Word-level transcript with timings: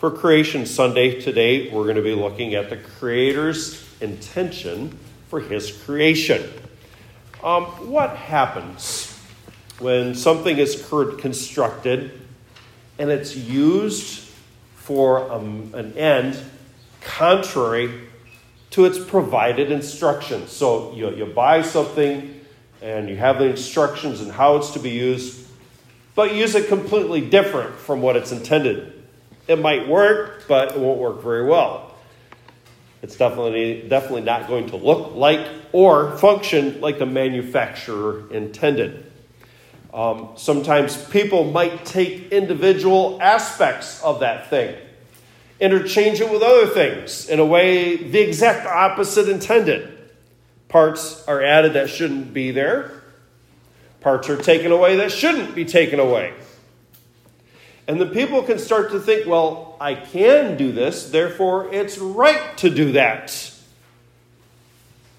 For 0.00 0.10
Creation 0.10 0.64
Sunday 0.64 1.20
today, 1.20 1.68
we're 1.70 1.82
going 1.82 1.96
to 1.96 2.02
be 2.02 2.14
looking 2.14 2.54
at 2.54 2.70
the 2.70 2.78
Creator's 2.78 3.86
intention 4.00 4.98
for 5.28 5.40
His 5.40 5.70
creation. 5.70 6.50
Um, 7.44 7.64
what 7.90 8.16
happens 8.16 9.14
when 9.78 10.14
something 10.14 10.56
is 10.56 10.82
constructed 10.88 12.18
and 12.98 13.10
it's 13.10 13.36
used 13.36 14.26
for 14.74 15.30
um, 15.30 15.70
an 15.74 15.92
end 15.98 16.42
contrary 17.02 18.08
to 18.70 18.86
its 18.86 18.98
provided 18.98 19.70
instructions? 19.70 20.50
So 20.50 20.94
you, 20.94 21.14
you 21.14 21.26
buy 21.26 21.60
something 21.60 22.40
and 22.80 23.10
you 23.10 23.16
have 23.16 23.38
the 23.38 23.50
instructions 23.50 24.22
and 24.22 24.32
how 24.32 24.56
it's 24.56 24.70
to 24.70 24.78
be 24.78 24.92
used, 24.92 25.46
but 26.14 26.34
use 26.34 26.54
it 26.54 26.68
completely 26.68 27.20
different 27.20 27.74
from 27.76 28.00
what 28.00 28.16
it's 28.16 28.32
intended. 28.32 28.89
It 29.50 29.58
might 29.58 29.88
work, 29.88 30.44
but 30.46 30.76
it 30.76 30.78
won't 30.78 31.00
work 31.00 31.24
very 31.24 31.44
well. 31.44 31.92
It's 33.02 33.16
definitely, 33.16 33.88
definitely 33.88 34.20
not 34.20 34.46
going 34.46 34.68
to 34.68 34.76
look 34.76 35.16
like 35.16 35.44
or 35.72 36.16
function 36.18 36.80
like 36.80 37.00
the 37.00 37.06
manufacturer 37.06 38.32
intended. 38.32 39.10
Um, 39.92 40.34
sometimes 40.36 41.04
people 41.06 41.50
might 41.50 41.84
take 41.84 42.30
individual 42.30 43.18
aspects 43.20 44.00
of 44.04 44.20
that 44.20 44.50
thing, 44.50 44.76
interchange 45.58 46.20
it 46.20 46.30
with 46.30 46.42
other 46.42 46.68
things 46.68 47.28
in 47.28 47.40
a 47.40 47.44
way 47.44 47.96
the 47.96 48.20
exact 48.20 48.68
opposite 48.68 49.28
intended. 49.28 49.98
Parts 50.68 51.26
are 51.26 51.42
added 51.42 51.72
that 51.72 51.90
shouldn't 51.90 52.32
be 52.32 52.52
there, 52.52 53.02
parts 54.00 54.30
are 54.30 54.36
taken 54.36 54.70
away 54.70 54.94
that 54.98 55.10
shouldn't 55.10 55.56
be 55.56 55.64
taken 55.64 55.98
away. 55.98 56.34
And 57.88 58.00
the 58.00 58.06
people 58.06 58.42
can 58.42 58.58
start 58.58 58.90
to 58.92 59.00
think, 59.00 59.26
well, 59.26 59.76
I 59.80 59.94
can 59.94 60.56
do 60.56 60.70
this, 60.72 61.10
therefore 61.10 61.72
it's 61.72 61.98
right 61.98 62.56
to 62.58 62.70
do 62.70 62.92
that. 62.92 63.24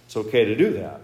It's 0.05 0.15
okay 0.15 0.45
to 0.45 0.55
do 0.55 0.73
that. 0.73 1.01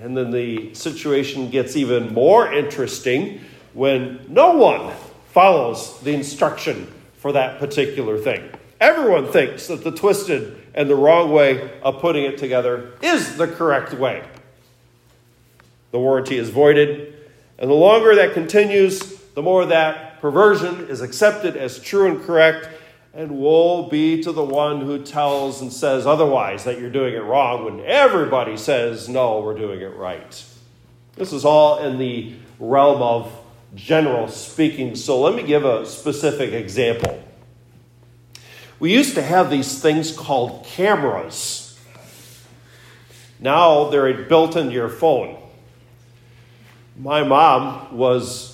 And 0.00 0.16
then 0.16 0.30
the 0.30 0.74
situation 0.74 1.50
gets 1.50 1.76
even 1.76 2.14
more 2.14 2.52
interesting 2.52 3.40
when 3.74 4.20
no 4.28 4.52
one 4.52 4.94
follows 5.32 6.00
the 6.00 6.14
instruction 6.14 6.92
for 7.16 7.32
that 7.32 7.58
particular 7.58 8.16
thing. 8.18 8.48
Everyone 8.80 9.26
thinks 9.26 9.66
that 9.66 9.82
the 9.82 9.90
twisted 9.90 10.56
and 10.74 10.88
the 10.88 10.94
wrong 10.94 11.32
way 11.32 11.80
of 11.82 12.00
putting 12.00 12.24
it 12.24 12.38
together 12.38 12.92
is 13.02 13.36
the 13.36 13.48
correct 13.48 13.92
way. 13.92 14.22
The 15.90 15.98
warranty 15.98 16.36
is 16.36 16.50
voided, 16.50 17.14
and 17.58 17.68
the 17.68 17.74
longer 17.74 18.14
that 18.14 18.34
continues, 18.34 19.00
the 19.34 19.42
more 19.42 19.66
that 19.66 20.07
perversion 20.20 20.88
is 20.88 21.00
accepted 21.00 21.56
as 21.56 21.78
true 21.78 22.06
and 22.06 22.22
correct, 22.22 22.68
and 23.14 23.32
woe 23.32 23.88
be 23.88 24.22
to 24.22 24.32
the 24.32 24.44
one 24.44 24.82
who 24.82 25.02
tells 25.02 25.60
and 25.60 25.72
says 25.72 26.06
otherwise 26.06 26.64
that 26.64 26.78
you're 26.78 26.90
doing 26.90 27.14
it 27.14 27.22
wrong 27.22 27.64
when 27.64 27.80
everybody 27.80 28.56
says, 28.56 29.08
no, 29.08 29.40
we're 29.40 29.58
doing 29.58 29.80
it 29.80 29.96
right. 29.96 30.44
This 31.16 31.32
is 31.32 31.44
all 31.44 31.80
in 31.80 31.98
the 31.98 32.34
realm 32.60 33.02
of 33.02 33.32
general 33.74 34.28
speaking. 34.28 34.94
So 34.94 35.20
let 35.20 35.34
me 35.34 35.42
give 35.42 35.64
a 35.64 35.84
specific 35.84 36.52
example. 36.52 37.22
We 38.78 38.92
used 38.92 39.16
to 39.16 39.22
have 39.22 39.50
these 39.50 39.82
things 39.82 40.16
called 40.16 40.64
cameras. 40.64 41.76
Now 43.40 43.90
they're 43.90 44.24
built 44.24 44.54
into 44.54 44.72
your 44.72 44.88
phone. 44.88 45.36
My 46.96 47.24
mom 47.24 47.96
was 47.96 48.47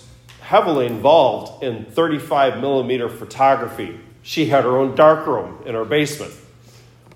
heavily 0.44 0.84
involved 0.84 1.62
in 1.64 1.86
35 1.86 2.60
millimeter 2.60 3.08
photography. 3.08 3.98
She 4.22 4.46
had 4.46 4.64
her 4.64 4.76
own 4.76 4.94
darkroom 4.94 5.62
in 5.64 5.74
her 5.74 5.86
basement. 5.86 6.34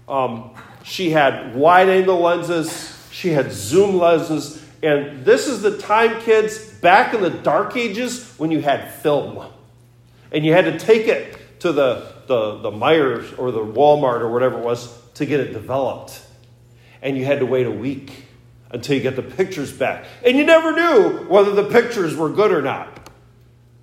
Um, 0.08 0.50
she 0.82 1.10
had 1.10 1.54
wide 1.54 1.90
angle 1.90 2.20
lenses, 2.20 2.96
she 3.12 3.28
had 3.28 3.52
zoom 3.52 3.98
lenses, 3.98 4.64
and 4.82 5.26
this 5.26 5.46
is 5.46 5.60
the 5.60 5.76
time, 5.76 6.20
kids, 6.22 6.70
back 6.80 7.12
in 7.12 7.20
the 7.20 7.28
dark 7.28 7.76
ages 7.76 8.32
when 8.38 8.50
you 8.50 8.62
had 8.62 8.90
film. 8.94 9.44
And 10.32 10.46
you 10.46 10.54
had 10.54 10.64
to 10.64 10.78
take 10.78 11.06
it 11.06 11.60
to 11.60 11.72
the, 11.72 12.10
the, 12.28 12.58
the 12.58 12.70
Meijer's 12.70 13.34
or 13.34 13.50
the 13.50 13.64
Walmart 13.64 14.20
or 14.20 14.30
whatever 14.30 14.58
it 14.58 14.64
was 14.64 14.96
to 15.14 15.26
get 15.26 15.40
it 15.40 15.52
developed. 15.52 16.22
And 17.02 17.18
you 17.18 17.26
had 17.26 17.40
to 17.40 17.46
wait 17.46 17.66
a 17.66 17.70
week 17.70 18.24
until 18.70 18.96
you 18.96 19.02
get 19.02 19.16
the 19.16 19.22
pictures 19.22 19.72
back. 19.72 20.06
And 20.24 20.36
you 20.36 20.44
never 20.44 20.72
knew 20.72 21.26
whether 21.28 21.52
the 21.52 21.64
pictures 21.64 22.14
were 22.16 22.30
good 22.30 22.52
or 22.52 22.62
not. 22.62 22.97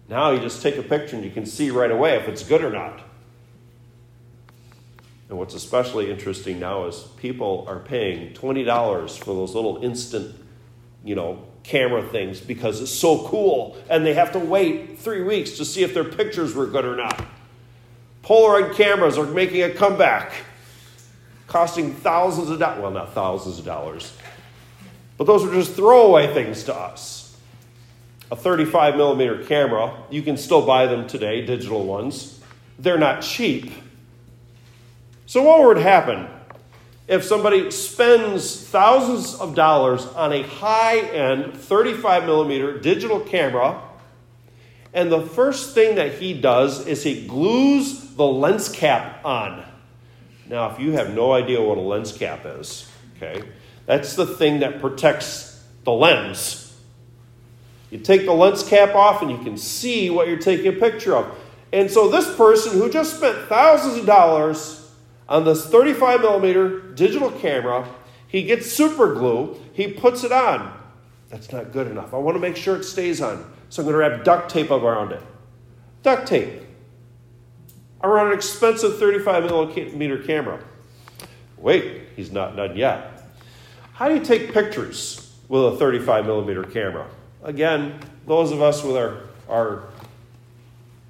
Now 0.07 0.31
you 0.31 0.39
just 0.39 0.61
take 0.61 0.77
a 0.77 0.83
picture 0.83 1.15
and 1.15 1.25
you 1.25 1.31
can 1.31 1.45
see 1.45 1.71
right 1.71 1.89
away 1.89 2.15
if 2.15 2.27
it's 2.27 2.43
good 2.43 2.63
or 2.63 2.71
not. 2.71 3.01
And 5.29 5.39
what's 5.39 5.55
especially 5.55 6.11
interesting 6.11 6.59
now 6.59 6.85
is 6.85 6.99
people 7.17 7.65
are 7.67 7.79
paying 7.79 8.33
$20 8.33 9.17
for 9.17 9.33
those 9.33 9.55
little 9.55 9.83
instant, 9.83 10.35
you 11.03 11.15
know, 11.15 11.43
camera 11.63 12.07
things 12.07 12.39
because 12.39 12.79
it's 12.79 12.91
so 12.91 13.27
cool 13.27 13.75
and 13.89 14.05
they 14.05 14.13
have 14.13 14.31
to 14.33 14.39
wait 14.39 14.99
three 14.99 15.23
weeks 15.23 15.57
to 15.57 15.65
see 15.65 15.81
if 15.81 15.95
their 15.95 16.03
pictures 16.03 16.53
were 16.53 16.67
good 16.67 16.85
or 16.85 16.95
not. 16.95 17.25
Polaroid 18.23 18.75
cameras 18.75 19.17
are 19.17 19.25
making 19.25 19.63
a 19.63 19.71
comeback, 19.71 20.31
costing 21.47 21.93
thousands 21.95 22.51
of 22.51 22.59
dollars. 22.59 22.81
Well, 22.81 22.91
not 22.91 23.13
thousands 23.13 23.57
of 23.57 23.65
dollars, 23.65 24.15
but 25.17 25.25
those 25.25 25.43
are 25.43 25.51
just 25.51 25.73
throwaway 25.73 26.31
things 26.33 26.63
to 26.65 26.75
us 26.75 27.24
a 28.35 28.37
35 28.37 28.97
millimeter 28.97 29.43
camera. 29.43 29.95
You 30.09 30.21
can 30.21 30.37
still 30.37 30.65
buy 30.65 30.87
them 30.87 31.07
today, 31.07 31.45
digital 31.45 31.85
ones. 31.85 32.39
They're 32.77 32.97
not 32.97 33.21
cheap. 33.21 33.71
So, 35.25 35.41
what 35.43 35.65
would 35.65 35.77
happen 35.77 36.27
if 37.07 37.23
somebody 37.23 37.71
spends 37.71 38.61
thousands 38.67 39.35
of 39.35 39.55
dollars 39.55 40.05
on 40.05 40.33
a 40.33 40.43
high 40.43 40.99
end 40.99 41.53
35 41.53 42.25
millimeter 42.25 42.77
digital 42.77 43.19
camera, 43.19 43.81
and 44.93 45.11
the 45.11 45.21
first 45.21 45.73
thing 45.73 45.95
that 45.95 46.15
he 46.15 46.33
does 46.33 46.85
is 46.85 47.03
he 47.03 47.25
glues 47.25 48.15
the 48.15 48.25
lens 48.25 48.69
cap 48.69 49.23
on? 49.23 49.63
Now, 50.47 50.69
if 50.71 50.79
you 50.79 50.91
have 50.91 51.13
no 51.13 51.31
idea 51.31 51.61
what 51.61 51.77
a 51.77 51.81
lens 51.81 52.11
cap 52.11 52.45
is, 52.45 52.89
okay, 53.17 53.43
that's 53.85 54.15
the 54.15 54.27
thing 54.27 54.59
that 54.59 54.81
protects 54.81 55.63
the 55.85 55.91
lens 55.91 56.64
you 57.91 57.99
take 57.99 58.25
the 58.25 58.33
lens 58.33 58.63
cap 58.63 58.95
off 58.95 59.21
and 59.21 59.31
you 59.31 59.37
can 59.37 59.57
see 59.57 60.09
what 60.09 60.27
you're 60.27 60.37
taking 60.37 60.67
a 60.67 60.73
picture 60.73 61.15
of. 61.15 61.37
And 61.71 61.89
so 61.89 62.09
this 62.09 62.33
person 62.35 62.73
who 62.73 62.89
just 62.89 63.17
spent 63.17 63.47
thousands 63.47 63.97
of 63.97 64.05
dollars 64.05 64.91
on 65.27 65.45
this 65.45 65.65
35 65.65 66.21
millimeter 66.21 66.79
digital 66.93 67.31
camera, 67.31 67.87
he 68.27 68.43
gets 68.43 68.71
super 68.71 69.13
glue, 69.13 69.59
he 69.73 69.87
puts 69.87 70.23
it 70.23 70.31
on. 70.31 70.77
That's 71.29 71.51
not 71.51 71.71
good 71.71 71.87
enough. 71.87 72.13
I 72.13 72.17
want 72.17 72.35
to 72.35 72.39
make 72.39 72.55
sure 72.55 72.75
it 72.75 72.83
stays 72.83 73.21
on. 73.21 73.51
So 73.69 73.81
I'm 73.81 73.87
going 73.87 73.93
to 73.93 73.97
wrap 73.97 74.23
duct 74.23 74.49
tape 74.49 74.71
around 74.71 75.11
it. 75.11 75.21
Duct 76.03 76.27
tape. 76.27 76.61
Around 78.03 78.27
an 78.27 78.33
expensive 78.33 78.99
35 78.99 79.45
millimeter 79.45 80.19
camera. 80.19 80.63
Wait, 81.57 82.03
he's 82.15 82.31
not 82.31 82.55
done 82.55 82.77
yet. 82.77 83.31
How 83.93 84.07
do 84.07 84.15
you 84.15 84.23
take 84.23 84.53
pictures 84.53 85.35
with 85.47 85.65
a 85.65 85.77
35 85.77 86.25
millimeter 86.25 86.63
camera? 86.63 87.07
Again, 87.45 87.99
those 88.25 88.51
of 88.51 88.59
us 88.63 88.83
with 88.83 88.97
our, 88.97 89.19
our 89.47 89.83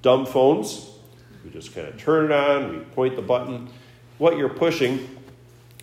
dumb 0.02 0.26
phones, 0.26 0.86
we 1.42 1.50
just 1.50 1.74
kind 1.74 1.88
of 1.88 1.98
turn 1.98 2.26
it 2.26 2.32
on, 2.32 2.76
we 2.76 2.84
point 2.84 3.16
the 3.16 3.22
button. 3.22 3.70
What 4.18 4.36
you're 4.36 4.50
pushing 4.50 5.08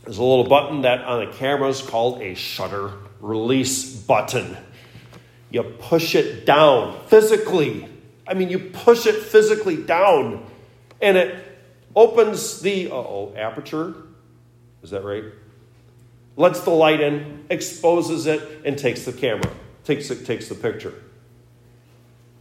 is 0.06 0.20
a 0.20 0.24
little 0.24 0.44
button 0.44 0.82
that 0.84 1.02
on 1.06 1.26
the 1.26 1.32
camera 1.32 1.70
is 1.70 1.82
called 1.82 2.22
a 2.22 2.36
shutter 2.36 2.92
release 3.20 3.96
button. 3.96 4.56
You 5.50 5.64
push 5.64 6.14
it 6.14 6.46
down 6.46 7.00
physically. 7.08 7.90
I 8.28 8.36
mean, 8.36 8.52
you 8.52 8.60
push 8.60 9.08
it 9.08 9.24
physically 9.24 9.78
down, 9.78 10.46
and 11.02 11.18
it 11.18 11.36
opens 11.96 12.62
the 12.62 12.92
oh 12.92 13.34
aperture. 13.36 13.96
Is 14.84 14.92
that 14.92 15.04
right? 15.04 15.24
Lets 16.38 16.60
the 16.60 16.70
light 16.70 17.02
in, 17.02 17.46
exposes 17.50 18.28
it, 18.28 18.62
and 18.66 18.78
takes 18.78 19.06
the 19.06 19.14
camera 19.14 19.50
takes, 19.84 20.10
takes 20.24 20.50
the 20.50 20.56
picture. 20.56 20.94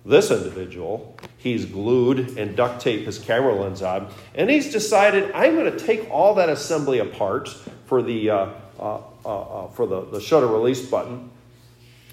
This 0.05 0.31
individual, 0.33 1.17
he's 1.37 1.65
glued 1.65 2.37
and 2.37 2.57
duct 2.57 2.81
taped 2.81 3.07
his 3.07 3.19
camera 3.19 3.55
lens 3.55 3.83
on, 3.83 4.13
and 4.35 4.51
he's 4.51 4.73
decided, 4.73 5.31
I'm 5.33 5.55
going 5.55 5.71
to 5.71 5.79
take 5.79 6.11
all 6.11 6.35
that 6.35 6.49
assembly 6.49 6.99
apart 6.99 7.49
for 7.87 8.03
the, 8.03 8.31
uh, 8.31 8.49
uh, 8.81 9.01
uh, 9.25 9.41
uh 9.65 9.69
for 9.69 9.87
the, 9.87 10.05
the 10.07 10.21
shutter 10.21 10.49
release 10.49 10.85
button. 10.85 11.31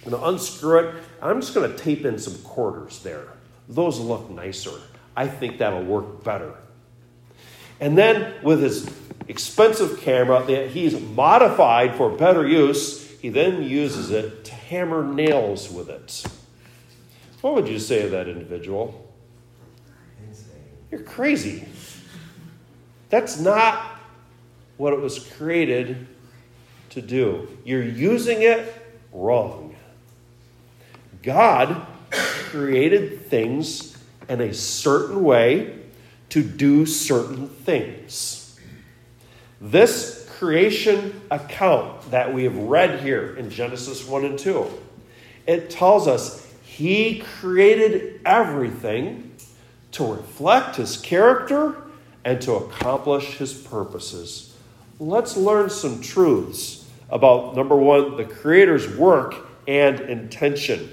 I'm 0.05 0.11
going 0.11 0.21
to 0.21 0.29
unscrew 0.29 0.79
it. 0.79 1.03
I'm 1.21 1.41
just 1.41 1.55
going 1.55 1.69
to 1.69 1.77
tape 1.77 2.05
in 2.05 2.19
some 2.19 2.37
quarters 2.43 2.99
there. 3.01 3.27
Those 3.67 3.99
look 3.99 4.29
nicer. 4.29 4.71
I 5.15 5.27
think 5.27 5.57
that'll 5.57 5.83
work 5.83 6.23
better. 6.23 6.53
And 7.79 7.97
then 7.97 8.33
with 8.43 8.61
his 8.61 8.91
expensive 9.27 10.01
camera 10.01 10.43
that 10.45 10.69
he's 10.69 10.99
modified 10.99 11.95
for 11.95 12.09
better 12.09 12.47
use, 12.47 13.08
he 13.21 13.29
then 13.29 13.63
uses 13.63 14.11
it 14.11 14.45
to 14.45 14.53
hammer 14.53 15.03
nails 15.03 15.69
with 15.69 15.89
it. 15.89 16.23
What 17.41 17.55
would 17.55 17.67
you 17.67 17.79
say 17.79 18.03
to 18.03 18.09
that 18.09 18.27
individual? 18.27 19.05
You're 20.91 21.01
crazy. 21.01 21.65
That's 23.09 23.39
not 23.39 23.99
what 24.77 24.93
it 24.93 24.99
was 24.99 25.19
created 25.19 26.07
to 26.91 27.01
do. 27.01 27.47
You're 27.65 27.83
using 27.83 28.41
it 28.41 28.73
wrong. 29.11 29.75
God 31.21 31.85
created 32.11 33.27
things 33.27 33.97
in 34.27 34.41
a 34.41 34.53
certain 34.53 35.23
way 35.23 35.79
to 36.29 36.43
do 36.43 36.85
certain 36.85 37.49
things. 37.49 38.59
This 39.59 40.18
creation 40.39 41.19
account 41.29 42.11
that 42.11 42.33
we 42.33 42.45
have 42.45 42.55
read 42.55 43.01
here 43.01 43.35
in 43.35 43.49
Genesis 43.49 44.07
1 44.07 44.23
and 44.23 44.39
2, 44.39 44.67
it 45.45 45.69
tells 45.69 46.07
us 46.07 46.49
he 46.63 47.19
created 47.41 48.21
everything 48.25 49.35
to 49.91 50.13
reflect 50.13 50.77
his 50.77 50.95
character 50.95 51.75
and 52.23 52.41
to 52.41 52.53
accomplish 52.53 53.37
his 53.37 53.53
purposes. 53.53 54.55
Let's 54.97 55.35
learn 55.35 55.69
some 55.69 55.99
truths 55.99 56.89
about 57.09 57.57
number 57.57 57.75
one, 57.75 58.15
the 58.15 58.23
Creator's 58.23 58.87
work 58.95 59.35
and 59.67 59.99
intention. 59.99 60.89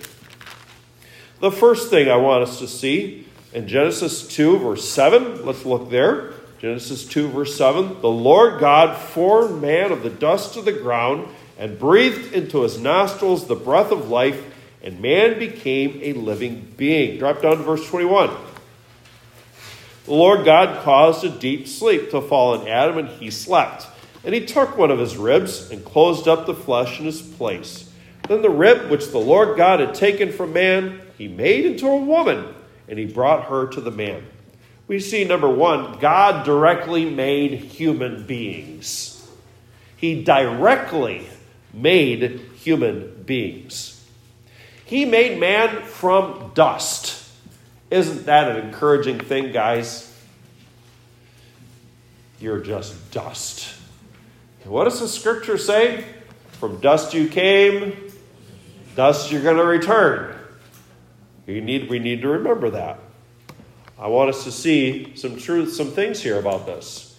The 1.38 1.52
first 1.52 1.88
thing 1.88 2.10
I 2.10 2.16
want 2.16 2.42
us 2.42 2.58
to 2.58 2.66
see 2.66 3.28
in 3.52 3.68
Genesis 3.68 4.26
2, 4.26 4.58
verse 4.58 4.88
7, 4.88 5.46
let's 5.46 5.64
look 5.64 5.88
there. 5.88 6.32
Genesis 6.58 7.04
2, 7.06 7.28
verse 7.28 7.54
7 7.56 8.00
The 8.00 8.08
Lord 8.08 8.60
God 8.60 8.96
formed 8.96 9.60
man 9.60 9.92
of 9.92 10.02
the 10.02 10.10
dust 10.10 10.56
of 10.56 10.64
the 10.64 10.72
ground 10.72 11.28
and 11.58 11.78
breathed 11.78 12.32
into 12.32 12.62
his 12.62 12.78
nostrils 12.78 13.46
the 13.46 13.54
breath 13.54 13.92
of 13.92 14.08
life, 14.08 14.42
and 14.82 15.00
man 15.00 15.38
became 15.38 15.98
a 16.02 16.14
living 16.14 16.72
being. 16.76 17.18
Drop 17.18 17.42
down 17.42 17.58
to 17.58 17.62
verse 17.62 17.86
21. 17.88 18.30
The 20.04 20.14
Lord 20.14 20.44
God 20.44 20.82
caused 20.82 21.24
a 21.24 21.28
deep 21.28 21.66
sleep 21.66 22.10
to 22.10 22.20
fall 22.20 22.58
on 22.58 22.68
Adam, 22.68 22.98
and 22.98 23.08
he 23.08 23.30
slept. 23.30 23.86
And 24.24 24.34
he 24.34 24.44
took 24.44 24.76
one 24.76 24.90
of 24.90 24.98
his 24.98 25.16
ribs 25.16 25.70
and 25.70 25.84
closed 25.84 26.26
up 26.26 26.46
the 26.46 26.54
flesh 26.54 26.98
in 26.98 27.06
his 27.06 27.20
place. 27.20 27.90
Then 28.28 28.42
the 28.42 28.50
rib 28.50 28.90
which 28.90 29.10
the 29.10 29.18
Lord 29.18 29.56
God 29.56 29.80
had 29.80 29.94
taken 29.94 30.32
from 30.32 30.52
man, 30.52 31.00
he 31.18 31.28
made 31.28 31.66
into 31.66 31.86
a 31.86 31.96
woman, 31.96 32.54
and 32.88 32.98
he 32.98 33.06
brought 33.06 33.46
her 33.46 33.66
to 33.68 33.80
the 33.80 33.90
man. 33.90 34.24
We 34.88 35.00
see 35.00 35.24
number 35.24 35.48
one, 35.48 35.98
God 35.98 36.44
directly 36.44 37.04
made 37.04 37.52
human 37.54 38.24
beings. 38.24 39.28
He 39.96 40.22
directly 40.22 41.26
made 41.72 42.40
human 42.56 43.22
beings. 43.24 44.04
He 44.84 45.04
made 45.04 45.40
man 45.40 45.82
from 45.82 46.52
dust. 46.54 47.28
Isn't 47.90 48.26
that 48.26 48.50
an 48.50 48.64
encouraging 48.66 49.18
thing, 49.18 49.52
guys? 49.52 50.12
You're 52.38 52.60
just 52.60 53.10
dust. 53.10 53.74
And 54.62 54.72
what 54.72 54.84
does 54.84 55.00
the 55.00 55.08
scripture 55.08 55.58
say? 55.58 56.04
From 56.52 56.78
dust 56.80 57.14
you 57.14 57.28
came, 57.28 58.12
dust 58.94 59.32
you're 59.32 59.42
going 59.42 59.56
to 59.56 59.64
return. 59.64 60.36
We 61.46 61.60
need, 61.60 61.88
we 61.88 61.98
need 61.98 62.22
to 62.22 62.28
remember 62.28 62.70
that. 62.70 63.00
I 63.98 64.08
want 64.08 64.30
us 64.30 64.44
to 64.44 64.52
see 64.52 65.16
some 65.16 65.38
truth, 65.38 65.72
some 65.72 65.90
things 65.90 66.22
here 66.22 66.38
about 66.38 66.66
this. 66.66 67.18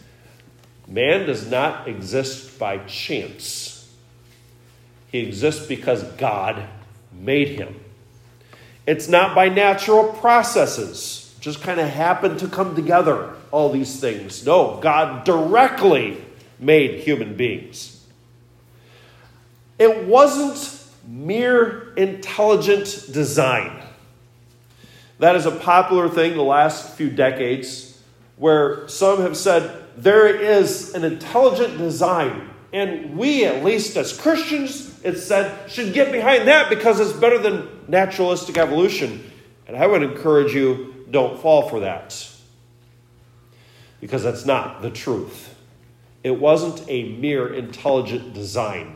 Man 0.88 1.25
does 1.25 1.50
not 1.50 1.88
exist 1.88 2.57
by 2.59 2.77
chance, 2.79 3.91
he 5.12 5.19
exists 5.19 5.65
because 5.65 6.03
God 6.03 6.68
made 7.12 7.50
him. 7.50 7.79
It's 8.85 9.09
not 9.09 9.35
by 9.35 9.50
natural 9.50 10.13
processes, 10.13 11.35
just 11.41 11.62
kind 11.62 11.79
of 11.79 11.89
happen 11.89 12.38
to 12.38 12.47
come 12.47 12.75
together, 12.75 13.33
all 13.51 13.69
these 13.71 14.00
things. 14.00 14.45
No, 14.45 14.80
God 14.81 15.25
directly 15.25 16.23
made 16.59 17.01
human 17.01 17.35
beings. 17.35 18.06
It 19.77 20.06
wasn't 20.06 20.83
mere 21.07 21.94
intelligent 21.95 23.09
design. 23.12 23.83
That 25.19 25.36
is 25.36 25.46
a 25.46 25.52
popular 25.52 26.10
thing 26.10 26.36
the 26.36 26.44
last 26.44 26.96
few 26.96 27.10
decades 27.10 28.02
where 28.36 28.88
some 28.88 29.22
have 29.22 29.36
said 29.36 29.84
there 29.98 30.28
is 30.28 30.94
an 30.94 31.04
intelligent 31.04 31.78
design. 31.78 32.50
And 32.72 33.18
we, 33.18 33.46
at 33.46 33.64
least 33.64 33.98
as 33.98 34.18
Christians, 34.18 35.00
it 35.04 35.18
said, 35.18 35.72
should 35.72 35.94
get 35.94 36.12
behind 36.12 36.48
that 36.48 36.69
because 36.69 37.00
it's 37.00 37.14
better 37.14 37.40
than 37.40 37.68
naturalistic 37.88 38.58
evolution. 38.58 39.31
And 39.68 39.75
I 39.75 39.88
would 39.88 40.04
encourage 40.04 40.54
you 40.54 41.06
don't 41.10 41.40
fall 41.40 41.68
for 41.69 41.80
that 41.80 42.30
because 44.00 44.22
that's 44.22 44.46
not 44.46 44.81
the 44.81 44.92
truth. 44.92 45.56
It 46.24 46.40
wasn't 46.40 46.88
a 46.88 47.10
mere 47.14 47.54
intelligent 47.54 48.34
design, 48.34 48.96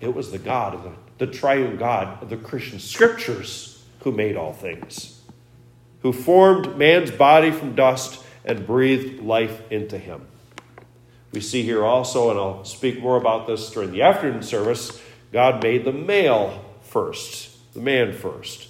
it 0.00 0.14
was 0.14 0.30
the 0.30 0.38
God 0.38 0.74
of 0.74 0.82
the, 0.82 1.26
the 1.26 1.32
triune 1.32 1.76
God 1.76 2.22
of 2.22 2.30
the 2.30 2.36
Christian 2.36 2.80
scriptures 2.80 3.75
who 4.06 4.12
made 4.12 4.36
all 4.36 4.52
things, 4.52 5.20
who 6.02 6.12
formed 6.12 6.78
man's 6.78 7.10
body 7.10 7.50
from 7.50 7.74
dust 7.74 8.22
and 8.44 8.64
breathed 8.64 9.20
life 9.20 9.60
into 9.68 9.98
him. 9.98 10.24
We 11.32 11.40
see 11.40 11.64
here 11.64 11.84
also, 11.84 12.30
and 12.30 12.38
I'll 12.38 12.64
speak 12.64 13.00
more 13.00 13.16
about 13.16 13.48
this 13.48 13.68
during 13.72 13.90
the 13.90 14.02
afternoon 14.02 14.44
service, 14.44 15.02
God 15.32 15.60
made 15.60 15.84
the 15.84 15.92
male 15.92 16.64
first, 16.82 17.74
the 17.74 17.80
man 17.80 18.12
first. 18.12 18.68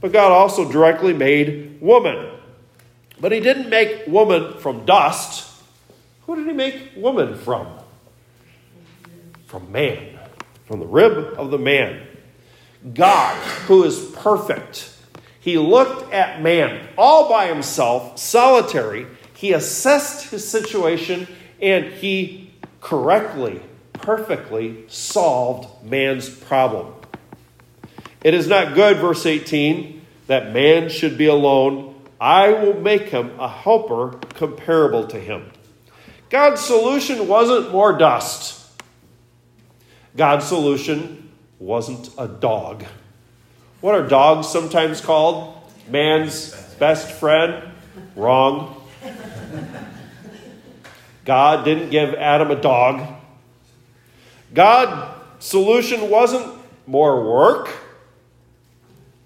But 0.00 0.12
God 0.12 0.30
also 0.30 0.70
directly 0.70 1.12
made 1.12 1.80
woman. 1.80 2.30
But 3.20 3.32
he 3.32 3.40
didn't 3.40 3.68
make 3.68 4.06
woman 4.06 4.58
from 4.58 4.84
dust. 4.84 5.60
Who 6.26 6.36
did 6.36 6.46
he 6.46 6.52
make 6.52 6.92
woman 6.94 7.34
from? 7.34 7.66
From 9.44 9.72
man, 9.72 10.20
from 10.66 10.78
the 10.78 10.86
rib 10.86 11.34
of 11.36 11.50
the 11.50 11.58
man. 11.58 12.06
God, 12.94 13.36
who 13.66 13.84
is 13.84 14.10
perfect. 14.16 14.92
He 15.38 15.58
looked 15.58 16.12
at 16.12 16.42
man 16.42 16.88
all 16.98 17.28
by 17.28 17.46
himself, 17.46 18.18
solitary. 18.18 19.06
He 19.34 19.52
assessed 19.52 20.30
his 20.30 20.48
situation 20.48 21.26
and 21.60 21.86
he 21.86 22.52
correctly, 22.80 23.60
perfectly 23.92 24.84
solved 24.88 25.84
man's 25.84 26.28
problem. 26.28 26.94
It 28.24 28.34
is 28.34 28.46
not 28.46 28.74
good, 28.74 28.98
verse 28.98 29.26
18, 29.26 30.00
that 30.28 30.52
man 30.52 30.88
should 30.88 31.18
be 31.18 31.26
alone. 31.26 31.94
I 32.20 32.50
will 32.52 32.80
make 32.80 33.08
him 33.08 33.38
a 33.40 33.48
helper 33.48 34.18
comparable 34.34 35.08
to 35.08 35.18
him. 35.18 35.50
God's 36.30 36.60
solution 36.60 37.26
wasn't 37.26 37.72
more 37.72 37.96
dust. 37.98 38.60
God's 40.16 40.46
solution 40.46 41.21
wasn't 41.62 42.10
a 42.18 42.26
dog. 42.26 42.84
What 43.80 43.94
are 43.94 44.06
dogs 44.06 44.48
sometimes 44.48 45.00
called? 45.00 45.56
Man's 45.88 46.52
best 46.78 47.12
friend? 47.12 47.70
Wrong. 48.16 48.82
God 51.24 51.64
didn't 51.64 51.90
give 51.90 52.14
Adam 52.14 52.50
a 52.50 52.60
dog. 52.60 53.06
God's 54.52 55.14
solution 55.38 56.10
wasn't 56.10 56.52
more 56.86 57.30
work. 57.30 57.70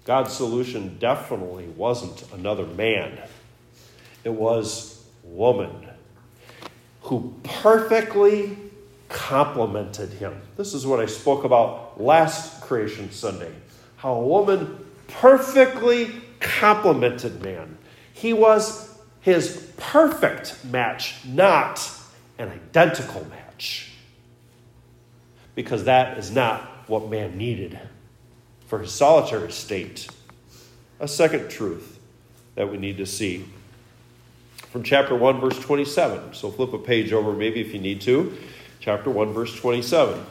God's 0.05 0.31
solution 0.31 0.97
definitely 0.99 1.67
wasn't 1.69 2.23
another 2.33 2.67
man. 2.67 3.19
It 4.23 4.31
was 4.31 5.03
woman 5.23 5.89
who 7.01 7.33
perfectly 7.43 8.57
complemented 9.09 10.09
him. 10.13 10.41
This 10.55 10.73
is 10.73 10.85
what 10.85 10.99
I 10.99 11.05
spoke 11.05 11.43
about 11.43 12.01
last 12.01 12.61
Creation 12.61 13.11
Sunday 13.11 13.51
how 13.97 14.13
a 14.13 14.25
woman 14.25 14.85
perfectly 15.07 16.11
complemented 16.39 17.43
man. 17.43 17.77
He 18.13 18.31
was 18.31 18.95
his 19.21 19.71
perfect 19.77 20.63
match, 20.65 21.15
not 21.25 21.91
an 22.37 22.49
identical 22.49 23.25
match. 23.25 23.91
Because 25.55 25.85
that 25.85 26.17
is 26.17 26.31
not 26.31 26.61
what 26.87 27.09
man 27.09 27.37
needed 27.37 27.77
for 28.67 28.79
his 28.79 28.91
solitary 28.91 29.51
state. 29.51 30.07
A 30.99 31.07
second 31.07 31.49
truth 31.49 31.99
that 32.55 32.71
we 32.71 32.77
need 32.77 32.97
to 32.97 33.05
see 33.05 33.45
from 34.69 34.83
chapter 34.83 35.15
1, 35.15 35.39
verse 35.39 35.59
27. 35.59 36.33
So 36.33 36.51
flip 36.51 36.73
a 36.73 36.77
page 36.77 37.11
over, 37.11 37.33
maybe 37.33 37.61
if 37.61 37.73
you 37.73 37.79
need 37.79 38.01
to 38.01 38.37
chapter 38.79 39.09
1, 39.09 39.33
verse 39.33 39.55
27. 39.55 40.23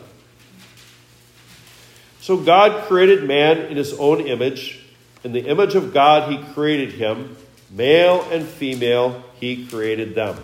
So 2.20 2.36
God 2.36 2.86
created 2.86 3.24
man 3.24 3.58
in 3.58 3.76
his 3.76 3.92
own 3.94 4.20
image. 4.20 4.84
In 5.24 5.32
the 5.32 5.46
image 5.46 5.74
of 5.74 5.92
God, 5.92 6.30
he 6.30 6.38
created 6.52 6.92
him. 6.92 7.36
Male 7.70 8.26
and 8.30 8.46
female, 8.46 9.24
he 9.40 9.66
created 9.66 10.14
them. 10.14 10.36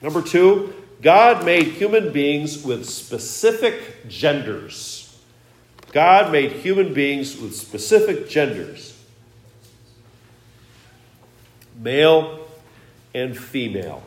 Number 0.00 0.22
two, 0.22 0.74
God 1.00 1.44
made 1.44 1.68
human 1.68 2.12
beings 2.12 2.64
with 2.64 2.88
specific 2.88 4.08
genders. 4.08 5.18
God 5.92 6.32
made 6.32 6.52
human 6.52 6.94
beings 6.94 7.36
with 7.36 7.54
specific 7.54 8.28
genders 8.28 8.92
male 11.82 12.46
and 13.14 13.36
female. 13.36 14.02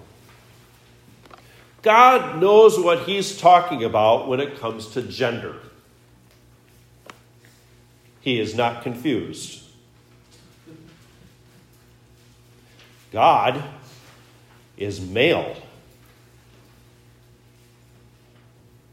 God 1.85 2.41
knows 2.41 2.79
what 2.79 3.03
He's 3.03 3.37
talking 3.37 3.83
about 3.83 4.27
when 4.27 4.39
it 4.39 4.59
comes 4.59 4.87
to 4.93 5.03
gender. 5.03 5.55
He 8.21 8.39
is 8.39 8.55
not 8.55 8.81
confused. 8.81 9.61
God 13.11 13.63
is 14.77 14.99
male. 14.99 15.55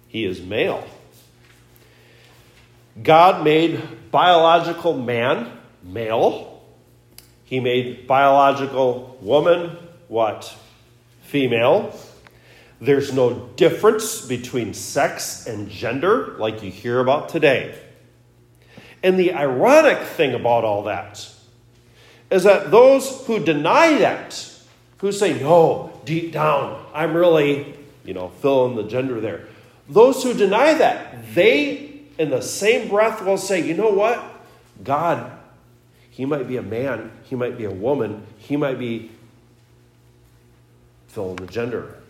He 0.09 0.27
is 0.27 0.43
male. 0.43 0.87
God 3.03 3.43
made 3.43 3.81
biological 4.11 4.99
man 4.99 5.51
male. 5.83 6.63
He 7.47 7.59
made 7.59 8.07
biological 8.07 9.17
woman 9.23 9.79
what? 10.09 10.55
Female. 11.23 11.99
There's 12.83 13.13
no 13.13 13.49
difference 13.55 14.27
between 14.27 14.75
sex 14.75 15.47
and 15.47 15.71
gender 15.71 16.35
like 16.39 16.65
you 16.65 16.71
hear 16.73 16.99
about 16.99 17.29
today. 17.29 17.79
And 19.05 19.17
the 19.17 19.35
ironic 19.35 20.05
thing 20.05 20.35
about 20.35 20.65
all 20.65 20.83
that 20.83 21.31
is 22.29 22.43
that 22.43 22.73
those 22.73 23.25
who 23.29 23.39
deny 23.39 23.99
that, 23.99 24.53
who 24.99 25.13
say, 25.13 25.41
no, 25.41 25.93
deep 26.05 26.33
down, 26.33 26.85
I'm 26.93 27.15
really, 27.15 27.77
you 28.05 28.15
know, 28.15 28.31
fill 28.41 28.67
in 28.67 28.75
the 28.75 28.83
gender 28.83 29.21
there. 29.21 29.47
Those 29.89 30.25
who 30.25 30.35
deny 30.35 30.75
that, 30.75 31.35
they 31.37 32.01
in 32.19 32.31
the 32.31 32.43
same 32.43 32.89
breath 32.89 33.25
will 33.25 33.39
say, 33.39 33.65
you 33.65 33.75
know 33.75 33.91
what? 33.91 34.21
God, 34.83 35.31
He 36.11 36.25
might 36.25 36.49
be 36.49 36.57
a 36.57 36.63
man, 36.63 37.13
He 37.23 37.37
might 37.37 37.57
be 37.57 37.65
a 37.65 37.71
woman, 37.71 38.27
He 38.39 38.57
might 38.57 38.81
be 38.81 39.13
fill 41.07 41.31
in 41.31 41.37
the 41.37 41.47
gender. 41.47 42.02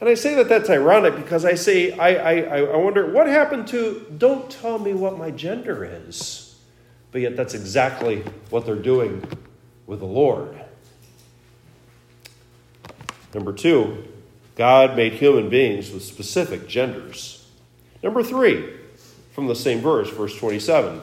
And 0.00 0.08
I 0.08 0.14
say 0.14 0.34
that 0.36 0.48
that's 0.48 0.70
ironic 0.70 1.14
because 1.14 1.44
I 1.44 1.54
say, 1.54 1.92
I, 1.92 2.14
I, 2.14 2.60
I 2.62 2.76
wonder 2.76 3.12
what 3.12 3.26
happened 3.26 3.68
to 3.68 4.06
don't 4.16 4.50
tell 4.50 4.78
me 4.78 4.94
what 4.94 5.18
my 5.18 5.30
gender 5.30 5.84
is. 5.84 6.58
But 7.12 7.20
yet, 7.20 7.36
that's 7.36 7.54
exactly 7.54 8.24
what 8.48 8.64
they're 8.64 8.76
doing 8.76 9.22
with 9.86 9.98
the 9.98 10.06
Lord. 10.06 10.58
Number 13.34 13.52
two, 13.52 14.04
God 14.56 14.96
made 14.96 15.14
human 15.14 15.50
beings 15.50 15.90
with 15.90 16.02
specific 16.02 16.66
genders. 16.68 17.48
Number 18.02 18.22
three, 18.22 18.76
from 19.32 19.48
the 19.48 19.54
same 19.54 19.80
verse, 19.80 20.10
verse 20.10 20.36
27 20.38 21.00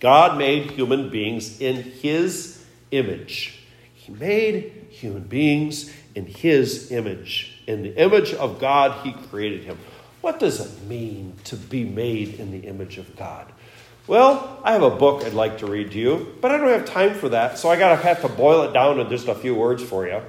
God 0.00 0.38
made 0.38 0.70
human 0.70 1.10
beings 1.10 1.60
in 1.60 1.76
his 1.76 2.64
image. 2.90 3.58
He 3.94 4.12
made 4.12 4.86
human 4.90 5.24
beings 5.24 5.92
in 6.14 6.26
his 6.26 6.92
image. 6.92 7.57
In 7.68 7.82
the 7.82 7.94
image 8.02 8.32
of 8.32 8.58
God, 8.58 9.04
he 9.04 9.12
created 9.12 9.64
him. 9.64 9.76
What 10.22 10.40
does 10.40 10.58
it 10.58 10.88
mean 10.88 11.34
to 11.44 11.54
be 11.54 11.84
made 11.84 12.40
in 12.40 12.50
the 12.50 12.60
image 12.66 12.96
of 12.96 13.14
God? 13.14 13.46
Well, 14.06 14.58
I 14.64 14.72
have 14.72 14.82
a 14.82 14.88
book 14.88 15.22
I'd 15.22 15.34
like 15.34 15.58
to 15.58 15.66
read 15.66 15.90
to 15.90 15.98
you, 15.98 16.34
but 16.40 16.50
I 16.50 16.56
don't 16.56 16.70
have 16.70 16.86
time 16.86 17.12
for 17.12 17.28
that, 17.28 17.58
so 17.58 17.68
I 17.68 17.78
gotta 17.78 17.96
have 17.96 18.22
to 18.22 18.28
boil 18.30 18.62
it 18.62 18.72
down 18.72 18.98
in 18.98 19.10
just 19.10 19.28
a 19.28 19.34
few 19.34 19.54
words 19.54 19.82
for 19.82 20.06
you. 20.06 20.22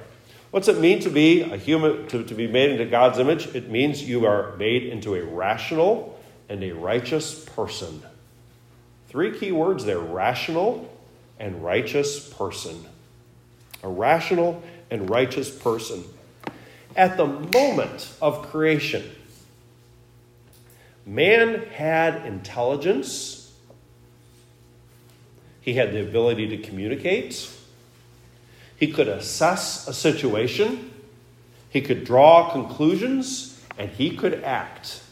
What's 0.50 0.68
it 0.68 0.80
mean 0.80 1.00
to 1.00 1.08
be 1.08 1.40
a 1.40 1.56
human 1.56 2.06
to, 2.08 2.22
to 2.24 2.34
be 2.34 2.46
made 2.46 2.72
into 2.72 2.84
God's 2.84 3.18
image? 3.18 3.46
It 3.54 3.70
means 3.70 4.06
you 4.06 4.26
are 4.26 4.54
made 4.58 4.82
into 4.82 5.14
a 5.14 5.24
rational 5.24 6.20
and 6.50 6.62
a 6.62 6.72
righteous 6.72 7.42
person. 7.42 8.02
Three 9.08 9.38
key 9.38 9.50
words 9.50 9.86
there 9.86 9.98
rational 9.98 10.94
and 11.38 11.64
righteous 11.64 12.28
person. 12.28 12.84
A 13.82 13.88
rational 13.88 14.62
and 14.90 15.08
righteous 15.08 15.48
person. 15.48 16.04
At 16.96 17.16
the 17.16 17.26
moment 17.26 18.12
of 18.20 18.50
creation, 18.50 19.10
man 21.06 21.64
had 21.72 22.26
intelligence 22.26 23.40
he 25.60 25.74
had 25.74 25.92
the 25.92 26.00
ability 26.00 26.48
to 26.48 26.58
communicate. 26.58 27.50
He 28.76 28.90
could 28.90 29.08
assess 29.08 29.86
a 29.86 29.92
situation. 29.92 30.90
He 31.68 31.80
could 31.80 32.04
draw 32.04 32.50
conclusions. 32.50 33.62
And 33.78 33.90
he 33.90 34.16
could 34.16 34.42
act. 34.42 35.02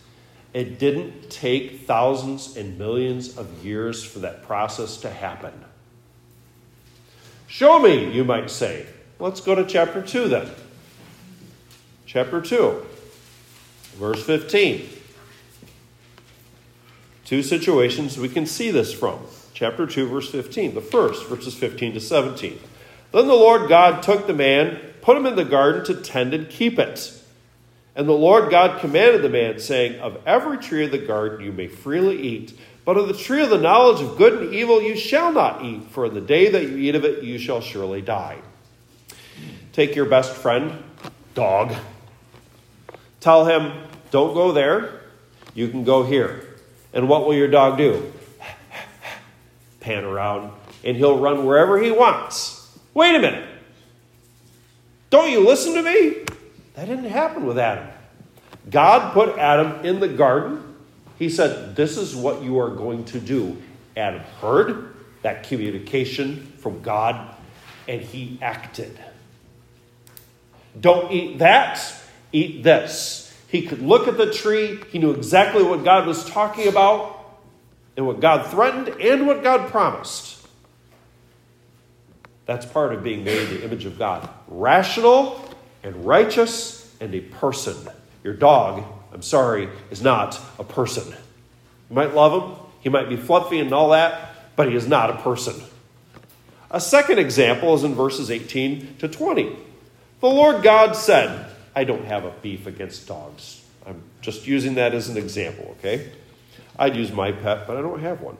It 0.52 0.78
didn't 0.78 1.30
take 1.30 1.86
thousands 1.86 2.56
and 2.56 2.78
millions 2.78 3.36
of 3.36 3.64
years 3.64 4.02
for 4.02 4.18
that 4.20 4.42
process 4.42 4.96
to 4.98 5.10
happen. 5.10 5.52
Show 7.46 7.78
me, 7.78 8.10
you 8.12 8.24
might 8.24 8.50
say. 8.50 8.86
Let's 9.18 9.40
go 9.40 9.54
to 9.54 9.64
chapter 9.64 10.02
2 10.02 10.28
then. 10.28 10.50
Chapter 12.08 12.40
2, 12.40 12.86
verse 13.96 14.24
15. 14.24 14.88
Two 17.26 17.42
situations 17.42 18.16
we 18.16 18.30
can 18.30 18.46
see 18.46 18.70
this 18.70 18.94
from 18.94 19.18
chapter 19.52 19.86
2, 19.86 20.08
verse 20.08 20.30
15. 20.30 20.74
The 20.74 20.80
first, 20.80 21.26
verses 21.26 21.54
15 21.54 21.92
to 21.92 22.00
17. 22.00 22.58
Then 23.12 23.26
the 23.26 23.34
Lord 23.34 23.68
God 23.68 24.02
took 24.02 24.26
the 24.26 24.32
man, 24.32 24.80
put 25.02 25.18
him 25.18 25.26
in 25.26 25.36
the 25.36 25.44
garden 25.44 25.84
to 25.84 26.00
tend 26.00 26.32
and 26.32 26.48
keep 26.48 26.78
it. 26.78 27.12
And 27.94 28.08
the 28.08 28.12
Lord 28.12 28.50
God 28.50 28.80
commanded 28.80 29.20
the 29.20 29.28
man, 29.28 29.58
saying, 29.58 30.00
Of 30.00 30.18
every 30.24 30.56
tree 30.56 30.86
of 30.86 30.90
the 30.90 30.96
garden 30.96 31.44
you 31.44 31.52
may 31.52 31.68
freely 31.68 32.18
eat, 32.22 32.58
but 32.86 32.96
of 32.96 33.08
the 33.08 33.12
tree 33.12 33.42
of 33.42 33.50
the 33.50 33.58
knowledge 33.58 34.00
of 34.00 34.16
good 34.16 34.40
and 34.40 34.54
evil 34.54 34.80
you 34.80 34.96
shall 34.96 35.30
not 35.30 35.62
eat, 35.62 35.82
for 35.90 36.06
in 36.06 36.14
the 36.14 36.22
day 36.22 36.48
that 36.48 36.62
you 36.62 36.78
eat 36.78 36.94
of 36.94 37.04
it 37.04 37.22
you 37.22 37.36
shall 37.36 37.60
surely 37.60 38.00
die. 38.00 38.38
Take 39.74 39.94
your 39.94 40.06
best 40.06 40.32
friend, 40.32 40.82
dog. 41.34 41.76
Tell 43.20 43.46
him, 43.46 43.72
Don't 44.10 44.34
go 44.34 44.52
there, 44.52 45.00
you 45.54 45.68
can 45.68 45.84
go 45.84 46.04
here. 46.04 46.44
And 46.92 47.08
what 47.08 47.26
will 47.26 47.34
your 47.34 47.48
dog 47.48 47.78
do? 47.78 48.12
pan 49.80 50.04
around, 50.04 50.52
and 50.84 50.96
he'll 50.96 51.18
run 51.18 51.46
wherever 51.46 51.80
he 51.80 51.90
wants. 51.90 52.78
Wait 52.94 53.14
a 53.14 53.18
minute. 53.18 53.48
Don't 55.10 55.30
you 55.30 55.46
listen 55.46 55.74
to 55.74 55.82
me? 55.82 56.24
That 56.74 56.86
didn't 56.86 57.06
happen 57.06 57.46
with 57.46 57.58
Adam. 57.58 57.88
God 58.68 59.14
put 59.14 59.38
Adam 59.38 59.84
in 59.84 60.00
the 60.00 60.08
garden. 60.08 60.76
He 61.18 61.30
said, 61.30 61.74
This 61.74 61.96
is 61.96 62.14
what 62.14 62.42
you 62.42 62.58
are 62.60 62.70
going 62.70 63.04
to 63.06 63.20
do. 63.20 63.56
Adam 63.96 64.20
heard 64.40 64.94
that 65.22 65.44
communication 65.44 66.52
from 66.58 66.82
God, 66.82 67.34
and 67.88 68.00
he 68.00 68.38
acted. 68.42 68.98
Don't 70.78 71.10
eat 71.10 71.38
that, 71.38 71.80
eat 72.32 72.62
this. 72.62 73.34
He 73.48 73.66
could 73.66 73.80
look 73.80 74.08
at 74.08 74.18
the 74.18 74.32
tree, 74.32 74.78
he 74.90 74.98
knew 74.98 75.12
exactly 75.12 75.62
what 75.62 75.84
God 75.84 76.06
was 76.06 76.24
talking 76.24 76.68
about 76.68 77.18
and 77.96 78.06
what 78.06 78.20
God 78.20 78.50
threatened 78.50 78.88
and 79.00 79.26
what 79.26 79.42
God 79.42 79.70
promised. 79.70 80.46
That's 82.46 82.66
part 82.66 82.94
of 82.94 83.02
being 83.02 83.24
made 83.24 83.48
in 83.48 83.54
the 83.54 83.64
image 83.64 83.84
of 83.84 83.98
God. 83.98 84.28
Rational 84.48 85.54
and 85.82 86.04
righteous 86.04 86.94
and 87.00 87.14
a 87.14 87.20
person. 87.20 87.76
Your 88.24 88.34
dog, 88.34 88.84
I'm 89.12 89.22
sorry, 89.22 89.68
is 89.90 90.02
not 90.02 90.40
a 90.58 90.64
person. 90.64 91.08
You 91.08 91.96
might 91.96 92.14
love 92.14 92.42
him, 92.42 92.56
he 92.80 92.88
might 92.88 93.08
be 93.08 93.16
fluffy 93.16 93.58
and 93.58 93.72
all 93.72 93.90
that, 93.90 94.56
but 94.56 94.68
he 94.68 94.74
is 94.74 94.86
not 94.86 95.10
a 95.10 95.14
person. 95.14 95.54
A 96.70 96.80
second 96.80 97.18
example 97.18 97.74
is 97.74 97.84
in 97.84 97.94
verses 97.94 98.30
18 98.30 98.96
to 98.98 99.08
20. 99.08 99.56
The 100.20 100.26
Lord 100.26 100.62
God 100.62 100.96
said, 100.96 101.50
I 101.78 101.84
don't 101.84 102.06
have 102.06 102.24
a 102.24 102.32
beef 102.42 102.66
against 102.66 103.06
dogs. 103.06 103.62
I'm 103.86 104.02
just 104.20 104.48
using 104.48 104.74
that 104.74 104.94
as 104.94 105.08
an 105.08 105.16
example, 105.16 105.76
okay? 105.78 106.10
I'd 106.76 106.96
use 106.96 107.12
my 107.12 107.30
pet, 107.30 107.68
but 107.68 107.76
I 107.76 107.82
don't 107.82 108.00
have 108.00 108.20
one. 108.20 108.36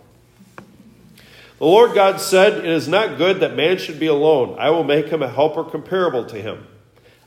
The 0.57 1.64
Lord 1.64 1.95
God 1.95 2.21
said, 2.21 2.59
It 2.59 2.64
is 2.64 2.88
not 2.88 3.16
good 3.16 3.38
that 3.38 3.54
man 3.54 3.78
should 3.78 4.00
be 4.00 4.09
alone. 4.09 4.57
I 4.59 4.71
will 4.71 4.83
make 4.83 5.07
him 5.07 5.23
a 5.23 5.28
helper 5.28 5.62
comparable 5.62 6.25
to 6.25 6.42
him. 6.42 6.66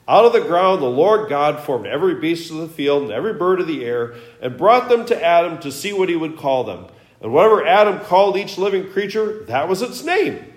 Out 0.05 0.25
of 0.25 0.33
the 0.33 0.41
ground, 0.41 0.81
the 0.81 0.87
Lord 0.87 1.29
God 1.29 1.63
formed 1.63 1.85
every 1.85 2.15
beast 2.15 2.51
of 2.51 2.57
the 2.57 2.67
field 2.67 3.03
and 3.03 3.11
every 3.13 3.33
bird 3.33 3.61
of 3.61 3.67
the 3.67 3.85
air 3.85 4.15
and 4.41 4.57
brought 4.57 4.89
them 4.89 5.05
to 5.05 5.23
Adam 5.23 5.59
to 5.59 5.71
see 5.71 5.93
what 5.93 6.09
he 6.09 6.17
would 6.17 6.35
call 6.35 6.65
them. 6.65 6.87
And 7.21 7.31
whatever 7.31 7.65
Adam 7.65 8.01
called 8.01 8.35
each 8.35 8.57
living 8.57 8.91
creature, 8.91 9.45
that 9.45 9.69
was 9.69 9.81
its 9.81 10.03
name. 10.03 10.50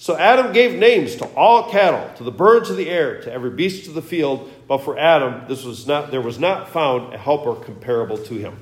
So 0.00 0.16
Adam 0.16 0.54
gave 0.54 0.78
names 0.78 1.16
to 1.16 1.26
all 1.34 1.70
cattle, 1.70 2.10
to 2.16 2.24
the 2.24 2.30
birds 2.30 2.70
of 2.70 2.78
the 2.78 2.88
air, 2.88 3.20
to 3.20 3.30
every 3.30 3.50
beast 3.50 3.86
of 3.86 3.92
the 3.92 4.00
field. 4.00 4.50
But 4.66 4.78
for 4.78 4.98
Adam, 4.98 5.42
this 5.46 5.62
was 5.62 5.86
not, 5.86 6.10
there 6.10 6.22
was 6.22 6.38
not 6.38 6.70
found 6.70 7.12
a 7.12 7.18
helper 7.18 7.54
comparable 7.54 8.16
to 8.16 8.34
him. 8.34 8.56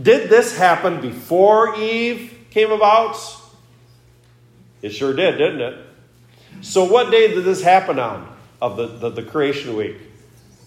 Did 0.00 0.30
this 0.30 0.56
happen 0.56 1.02
before 1.02 1.78
Eve 1.78 2.46
came 2.48 2.70
about? 2.70 3.18
It 4.80 4.94
sure 4.94 5.12
did, 5.12 5.36
didn't 5.36 5.60
it? 5.60 5.86
So, 6.62 6.84
what 6.84 7.10
day 7.10 7.28
did 7.28 7.44
this 7.44 7.62
happen 7.62 7.98
on 7.98 8.34
of 8.62 8.78
the, 8.78 8.86
the, 8.86 9.10
the, 9.10 9.22
creation 9.24 9.76
week? 9.76 9.98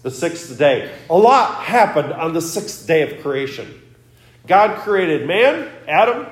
The 0.04 0.12
sixth 0.12 0.56
day. 0.56 0.94
A 1.10 1.18
lot 1.18 1.64
happened 1.64 2.12
on 2.12 2.32
the 2.32 2.40
sixth 2.40 2.86
day 2.86 3.02
of 3.02 3.22
creation. 3.24 3.82
God 4.46 4.78
created 4.82 5.26
man, 5.26 5.68
Adam, 5.88 6.28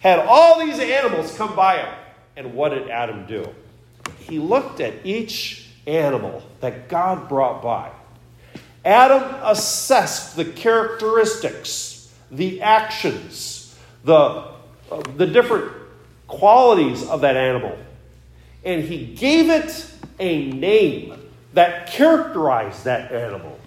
had 0.00 0.20
all 0.20 0.64
these 0.64 0.78
animals 0.78 1.36
come 1.36 1.54
by 1.54 1.82
him. 1.82 1.94
And 2.36 2.54
what 2.54 2.70
did 2.70 2.90
Adam 2.90 3.26
do? 3.26 3.48
he 4.26 4.38
looked 4.38 4.80
at 4.80 4.94
each 5.04 5.68
animal 5.86 6.42
that 6.60 6.88
God 6.88 7.28
brought 7.28 7.62
by. 7.62 7.90
Adam 8.84 9.22
assessed 9.42 10.36
the 10.36 10.44
characteristics, 10.44 12.12
the 12.30 12.60
actions, 12.62 13.76
the, 14.04 14.14
uh, 14.14 15.02
the 15.16 15.26
different 15.26 15.72
qualities 16.26 17.04
of 17.08 17.20
that 17.20 17.36
animal. 17.36 17.76
And 18.64 18.82
he 18.82 19.06
gave 19.06 19.48
it 19.48 19.90
a 20.18 20.50
name 20.50 21.14
that 21.54 21.88
characterized 21.88 22.84
that 22.84 23.12
animal. 23.12 23.58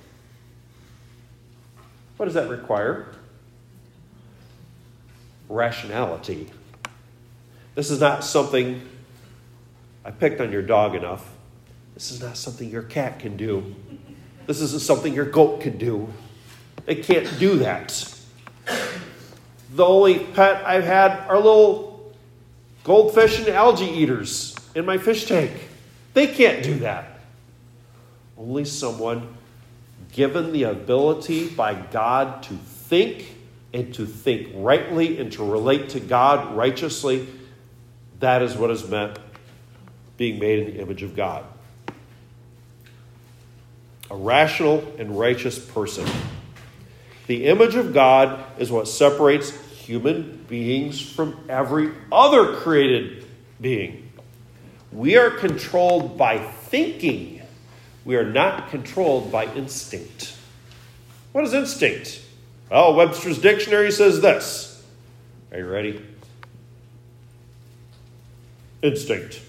What 2.17 2.25
does 2.25 2.35
that 2.35 2.49
require? 2.49 3.07
Rationality. 5.47 6.49
This 7.75 7.91
is 7.91 7.99
not 7.99 8.23
something 8.23 8.81
I 10.03 10.11
picked 10.11 10.41
on 10.41 10.51
your 10.51 10.61
dog 10.61 10.95
enough. 10.95 11.29
This 11.93 12.11
is 12.11 12.21
not 12.21 12.37
something 12.37 12.69
your 12.69 12.83
cat 12.83 13.19
can 13.19 13.37
do. 13.37 13.75
This 14.47 14.61
isn't 14.61 14.81
something 14.81 15.13
your 15.13 15.25
goat 15.25 15.61
can 15.61 15.77
do. 15.77 16.11
They 16.85 16.95
can't 16.95 17.39
do 17.39 17.57
that. 17.59 18.15
The 19.73 19.85
only 19.85 20.19
pet 20.19 20.65
I've 20.65 20.85
had 20.85 21.27
are 21.27 21.35
little 21.35 22.13
goldfish 22.83 23.39
and 23.39 23.49
algae 23.49 23.85
eaters 23.85 24.55
in 24.73 24.85
my 24.85 24.97
fish 24.97 25.25
tank. 25.27 25.51
They 26.13 26.27
can't 26.27 26.63
do 26.63 26.79
that. 26.79 27.19
Only 28.37 28.65
someone 28.65 29.35
given 30.11 30.51
the 30.51 30.63
ability 30.63 31.49
by 31.49 31.75
God 31.75 32.41
to 32.43 32.53
think 32.53 33.35
and 33.73 33.93
to 33.93 34.05
think 34.05 34.49
rightly 34.55 35.19
and 35.19 35.31
to 35.33 35.43
relate 35.43 35.89
to 35.89 35.99
God 35.99 36.55
righteously, 36.55 37.27
that 38.19 38.41
is 38.41 38.55
what 38.55 38.71
is 38.71 38.87
meant 38.87 39.17
being 40.17 40.39
made 40.39 40.59
in 40.59 40.73
the 40.73 40.81
image 40.81 41.03
of 41.03 41.15
God. 41.15 41.45
A 44.11 44.15
rational 44.15 44.83
and 44.97 45.17
righteous 45.17 45.57
person. 45.57 46.07
The 47.27 47.45
image 47.45 47.75
of 47.75 47.93
God 47.93 48.43
is 48.57 48.71
what 48.71 48.87
separates 48.87 49.51
human 49.71 50.45
beings 50.47 50.99
from 50.99 51.37
every 51.47 51.91
other 52.11 52.55
created 52.57 53.25
being. 53.61 54.11
We 54.91 55.17
are 55.17 55.29
controlled 55.29 56.17
by 56.17 56.39
thinking 56.39 57.41
we 58.05 58.15
are 58.15 58.29
not 58.29 58.69
controlled 58.71 59.31
by 59.31 59.45
instinct. 59.53 60.35
What 61.31 61.43
is 61.43 61.53
instinct? 61.53 62.21
Well, 62.71 62.95
Webster's 62.95 63.39
dictionary 63.39 63.91
says 63.91 64.21
this. 64.21 64.83
Are 65.51 65.59
you 65.59 65.67
ready? 65.67 66.03
Instinct. 68.81 69.41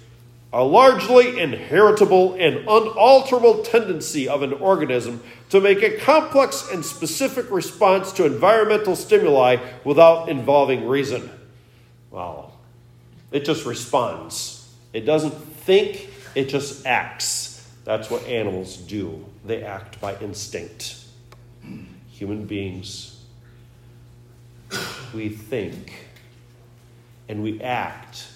A 0.52 0.64
largely 0.64 1.40
inheritable 1.40 2.34
and 2.34 2.56
unalterable 2.58 3.62
tendency 3.62 4.28
of 4.28 4.42
an 4.42 4.52
organism 4.54 5.22
to 5.50 5.60
make 5.60 5.82
a 5.82 5.96
complex 5.99 6.68
and 6.72 6.84
specific 6.84 7.49
response 7.50 8.10
to 8.12 8.26
environmental 8.26 8.96
stimuli 8.96 9.58
without 9.84 10.28
involving 10.28 10.88
reason. 10.88 11.30
Well, 12.10 12.56
it 13.30 13.44
just 13.44 13.64
responds. 13.64 14.68
It 14.92 15.02
doesn't 15.02 15.34
think, 15.34 16.10
it 16.34 16.49
just 16.49 16.84
acts. 16.84 17.68
That's 17.84 18.10
what 18.10 18.25
animals 18.25 18.76
do. 18.76 19.25
They 19.44 19.62
act 19.62 20.00
by 20.00 20.18
instinct. 20.18 20.96
Human 22.10 22.44
beings, 22.44 23.22
we 25.14 25.28
think 25.28 26.06
and 27.28 27.42
we 27.42 27.62
act 27.62 28.26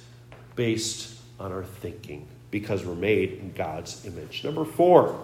based 0.57 1.19
on 1.41 1.53
our 1.53 1.65
thinking 1.65 2.27
because 2.51 2.85
we're 2.85 2.95
made 2.95 3.33
in 3.35 3.53
God's 3.53 4.05
image. 4.07 4.45
Number 4.45 4.65
four, 4.65 5.21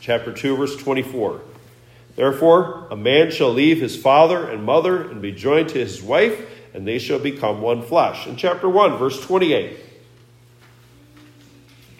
chapter 0.00 0.32
2, 0.32 0.56
verse 0.56 0.76
24. 0.76 1.40
Therefore, 2.16 2.86
a 2.90 2.96
man 2.96 3.30
shall 3.30 3.52
leave 3.52 3.80
his 3.80 3.96
father 3.96 4.48
and 4.48 4.64
mother 4.64 5.10
and 5.10 5.20
be 5.20 5.32
joined 5.32 5.70
to 5.70 5.78
his 5.78 6.02
wife, 6.02 6.40
and 6.72 6.86
they 6.86 6.98
shall 6.98 7.18
become 7.18 7.60
one 7.60 7.82
flesh. 7.82 8.26
In 8.26 8.36
chapter 8.36 8.68
1, 8.68 8.98
verse 8.98 9.20
28 9.20 9.78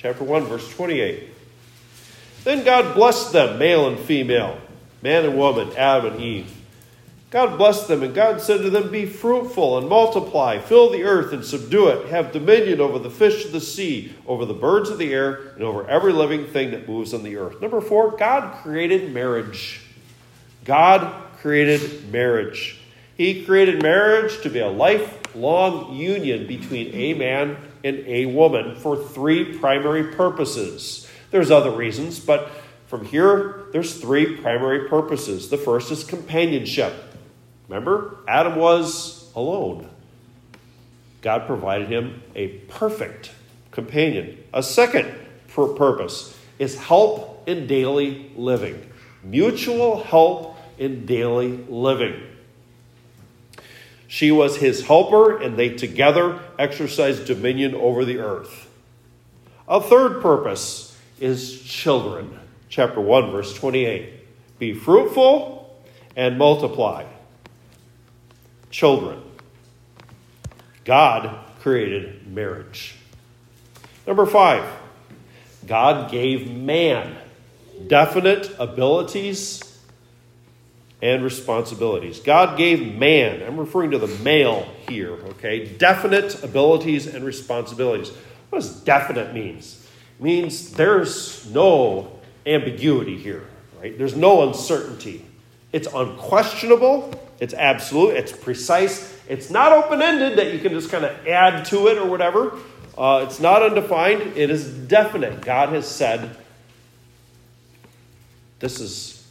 chapter 0.05 0.23
1, 0.23 0.45
verse 0.45 0.69
28. 0.75 1.31
Then 2.45 2.63
God 2.63 2.95
blessed 2.95 3.33
them, 3.33 3.59
male 3.59 3.89
and 3.89 3.99
female, 3.99 4.59
man 5.01 5.25
and 5.25 5.39
woman, 5.39 5.75
Adam 5.79 6.13
and 6.13 6.23
Eve. 6.23 6.54
God 7.35 7.59
blessed 7.59 7.89
them, 7.89 8.05
and 8.05 8.15
God 8.15 8.41
said 8.41 8.63
to 8.63 8.71
them, 8.71 8.93
Be 8.93 9.07
fruitful 9.07 9.77
and 9.77 9.89
multiply, 9.89 10.61
fill 10.61 10.89
the 10.91 11.03
earth 11.03 11.33
and 11.33 11.45
subdue 11.45 11.89
it, 11.89 12.07
have 12.07 12.31
dominion 12.31 12.81
over 12.81 13.01
the 13.01 13.11
fish 13.11 13.45
of 13.45 13.51
the 13.51 13.61
sea, 13.61 14.15
over 14.25 14.45
the 14.45 14.55
birds 14.55 14.89
of 14.89 14.99
the 14.99 15.13
air, 15.13 15.49
and 15.57 15.65
over 15.65 15.85
every 15.89 16.13
living 16.13 16.47
thing 16.47 16.71
that 16.71 16.89
moves 16.89 17.13
on 17.13 17.25
the 17.25 17.37
earth. 17.37 17.61
Number 17.61 17.81
four, 17.81 18.13
God 18.17 18.63
created 18.63 19.13
marriage. 19.13 19.81
God 20.65 21.13
created 21.39 22.13
marriage. 22.13 22.79
He 23.17 23.45
created 23.45 23.83
marriage 23.83 24.41
to 24.43 24.49
be 24.49 24.61
a 24.61 24.69
lifelong 24.69 25.97
union 25.97 26.47
between 26.47 26.95
a 26.95 27.15
man 27.15 27.57
and 27.83 27.99
a 28.07 28.27
woman 28.27 28.77
for 28.77 28.97
three 28.97 29.59
primary 29.59 30.15
purposes. 30.15 31.11
There's 31.33 31.51
other 31.51 31.73
reasons, 31.73 32.21
but 32.21 32.53
from 32.87 33.05
here, 33.05 33.65
there's 33.73 34.01
three 34.01 34.37
primary 34.37 34.89
purposes. 34.89 35.49
The 35.49 35.59
first 35.59 35.91
is 35.91 36.05
companionship. 36.05 37.11
Remember, 37.69 38.19
Adam 38.29 38.57
was 38.57 39.31
alone. 39.35 39.89
God 41.23 41.47
provided 41.47 41.89
him 41.89 42.23
a 42.35 42.49
perfect 42.49 43.33
companion. 43.71 44.43
A 44.53 44.63
second 44.63 45.13
purpose 45.49 46.37
is 46.59 46.79
help 46.79 47.49
in 47.49 47.67
daily 47.67 48.31
living, 48.37 48.91
mutual 49.23 50.03
help 50.03 50.57
in 50.79 51.07
daily 51.07 51.57
living. 51.69 52.21
She 54.07 54.31
was 54.31 54.59
his 54.59 54.87
helper, 54.87 55.41
and 55.41 55.57
they 55.57 55.71
together 55.71 56.41
exercised 56.59 57.27
dominion 57.27 57.75
over 57.75 58.05
the 58.05 58.19
earth. 58.19 58.69
A 59.67 59.81
third 59.81 60.21
purpose 60.21 60.97
is 61.21 61.61
children. 61.63 62.39
Chapter 62.69 63.01
1, 63.01 63.31
verse 63.33 63.55
28. 63.55 64.59
Be 64.59 64.75
fruitful 64.75 65.75
and 66.15 66.39
multiply. 66.39 67.05
Children. 68.75 69.23
God 70.85 71.39
created 71.61 72.27
marriage. 72.27 72.97
Number 74.05 74.27
five, 74.27 74.69
God 75.65 76.11
gave 76.11 76.51
man 76.51 77.17
definite 77.87 78.51
abilities 78.59 79.79
and 81.01 81.23
responsibilities. 81.23 82.19
God 82.19 82.59
gave 82.59 82.99
man, 82.99 83.45
I'm 83.47 83.59
referring 83.59 83.93
to 83.93 83.99
the 83.99 84.09
male 84.25 84.69
here, 84.89 85.13
okay, 85.13 85.67
definite 85.67 86.43
abilities 86.43 87.07
and 87.07 87.25
responsibilities. 87.25 88.11
What 88.51 88.59
does 88.59 88.81
definite 88.81 89.33
means? 89.33 89.89
It 90.19 90.25
means 90.25 90.73
there's 90.73 91.49
no 91.49 92.19
ambiguity 92.45 93.19
here, 93.19 93.47
right? 93.81 93.97
There's 93.97 94.17
no 94.17 94.49
uncertainty. 94.49 95.25
It's 95.71 95.87
unquestionable, 95.87 97.21
it's 97.45 97.53
absolute, 97.53 98.17
it's 98.17 98.33
precise, 98.33 99.15
it's 99.29 99.51
not 99.51 99.71
open 99.71 100.01
ended 100.01 100.39
that 100.39 100.55
you 100.55 100.61
can 100.61 100.73
just 100.73 100.91
kind 100.91 101.05
of 101.05 101.29
add 101.29 101.67
to 101.67 101.89
it 101.89 101.99
or 101.99 102.07
whatever. 102.07 102.59
Uh, 102.97 103.27
it's 103.29 103.39
not 103.39 103.63
undefined, 103.63 104.23
it 104.35 104.49
is 104.49 104.67
definite. 104.67 105.43
God 105.43 105.69
has 105.69 105.87
said, 105.87 106.39
This 108.61 108.81
is 108.81 109.29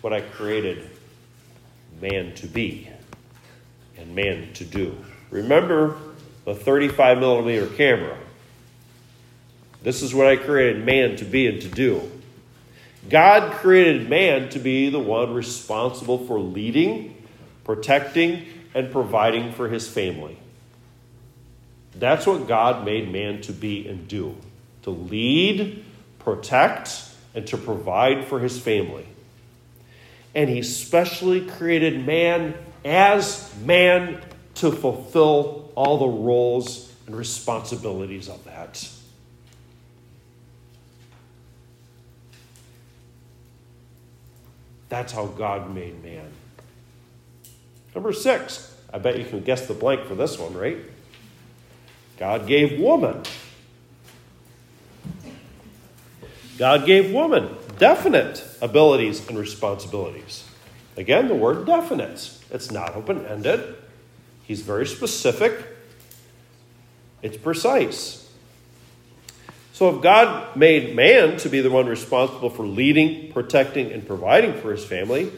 what 0.00 0.14
I 0.14 0.22
created 0.22 0.88
man 2.00 2.34
to 2.36 2.46
be 2.46 2.88
and 3.98 4.14
man 4.14 4.54
to 4.54 4.64
do. 4.64 4.96
Remember 5.28 5.98
the 6.46 6.54
35 6.54 7.18
millimeter 7.18 7.66
camera. 7.66 8.16
This 9.82 10.00
is 10.00 10.14
what 10.14 10.26
I 10.26 10.36
created 10.36 10.86
man 10.86 11.16
to 11.16 11.26
be 11.26 11.48
and 11.48 11.60
to 11.60 11.68
do. 11.68 12.10
God 13.10 13.52
created 13.52 14.08
man 14.08 14.48
to 14.50 14.58
be 14.58 14.88
the 14.88 14.98
one 14.98 15.34
responsible 15.34 16.24
for 16.26 16.40
leading, 16.40 17.21
protecting, 17.64 18.46
and 18.74 18.90
providing 18.90 19.52
for 19.52 19.68
his 19.68 19.88
family. 19.88 20.38
That's 21.94 22.26
what 22.26 22.48
God 22.48 22.84
made 22.84 23.12
man 23.12 23.42
to 23.42 23.52
be 23.52 23.86
and 23.86 24.08
do 24.08 24.36
to 24.82 24.90
lead, 24.90 25.84
protect, 26.18 27.04
and 27.34 27.46
to 27.46 27.56
provide 27.56 28.24
for 28.24 28.40
his 28.40 28.58
family 28.58 29.06
and 30.34 30.48
he 30.48 30.62
specially 30.62 31.46
created 31.46 32.04
man 32.06 32.54
as 32.84 33.52
man 33.64 34.20
to 34.54 34.72
fulfill 34.72 35.70
all 35.74 35.98
the 35.98 36.06
roles 36.06 36.92
and 37.06 37.16
responsibilities 37.16 38.28
of 38.28 38.42
that. 38.44 38.88
That's 44.88 45.12
how 45.12 45.26
God 45.26 45.74
made 45.74 46.02
man. 46.02 46.30
Number 47.94 48.12
six, 48.12 48.74
I 48.92 48.98
bet 48.98 49.18
you 49.18 49.24
can 49.24 49.42
guess 49.42 49.66
the 49.66 49.74
blank 49.74 50.06
for 50.06 50.14
this 50.14 50.38
one, 50.38 50.54
right? 50.54 50.78
God 52.18 52.46
gave 52.46 52.78
woman. 52.78 53.22
God 56.58 56.86
gave 56.86 57.12
woman 57.12 57.56
definite 57.78 58.44
abilities 58.60 59.26
and 59.28 59.38
responsibilities. 59.38 60.44
Again, 60.96 61.28
the 61.28 61.34
word 61.34 61.66
definite. 61.66 62.38
It's 62.50 62.70
not 62.70 62.94
open 62.94 63.26
ended. 63.26 63.74
He's 64.44 64.60
very 64.60 64.86
specific. 64.86 65.66
It's 67.22 67.36
precise. 67.36 68.30
So, 69.72 69.96
if 69.96 70.02
God 70.02 70.54
made 70.54 70.94
man 70.94 71.38
to 71.38 71.48
be 71.48 71.60
the 71.60 71.70
one 71.70 71.86
responsible 71.86 72.50
for 72.50 72.66
leading, 72.66 73.32
protecting, 73.32 73.90
and 73.90 74.06
providing 74.06 74.60
for 74.60 74.70
his 74.70 74.84
family, 74.84 75.32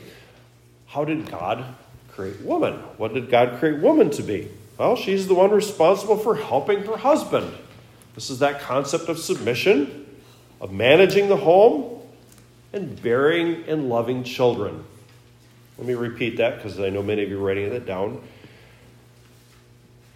how 0.86 1.04
did 1.04 1.30
God 1.30 1.64
create 2.14 2.40
woman? 2.40 2.74
What 2.96 3.14
did 3.14 3.30
God 3.30 3.58
create 3.58 3.80
woman 3.80 4.10
to 4.10 4.22
be? 4.22 4.50
Well, 4.78 4.96
she's 4.96 5.26
the 5.26 5.34
one 5.34 5.50
responsible 5.50 6.16
for 6.16 6.36
helping 6.36 6.84
her 6.84 6.96
husband. 6.96 7.52
This 8.14 8.30
is 8.30 8.40
that 8.40 8.60
concept 8.60 9.08
of 9.08 9.18
submission, 9.18 10.06
of 10.60 10.72
managing 10.72 11.28
the 11.28 11.36
home, 11.36 12.00
and 12.72 13.00
bearing 13.00 13.64
and 13.68 13.88
loving 13.88 14.24
children. 14.24 14.84
Let 15.78 15.86
me 15.86 15.94
repeat 15.94 16.36
that 16.38 16.56
because 16.56 16.78
I 16.78 16.90
know 16.90 17.02
many 17.02 17.22
of 17.22 17.30
you 17.30 17.38
are 17.38 17.46
writing 17.46 17.70
that 17.70 17.86
down. 17.86 18.22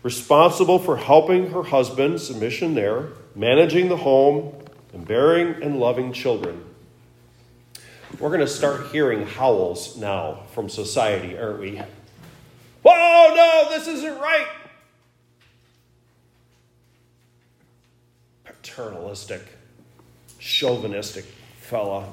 Responsible 0.02 0.78
for 0.78 0.96
helping 0.96 1.50
her 1.50 1.64
husband, 1.64 2.20
submission 2.20 2.74
there, 2.74 3.08
managing 3.34 3.88
the 3.88 3.96
home, 3.96 4.54
and 4.92 5.06
bearing 5.06 5.62
and 5.62 5.78
loving 5.78 6.12
children. 6.12 6.64
We're 8.16 8.31
going 8.31 8.40
to 8.40 8.49
start 8.49 8.88
hearing 8.88 9.27
howls 9.27 9.97
now 9.97 10.40
from 10.53 10.68
society, 10.68 11.38
aren't 11.38 11.61
we? 11.61 11.83
Whoa, 12.83 13.35
no, 13.35 13.66
this 13.71 13.87
isn't 13.87 14.18
right. 14.18 14.49
Paternalistic, 18.44 19.42
chauvinistic 20.40 21.27
fella. 21.61 22.07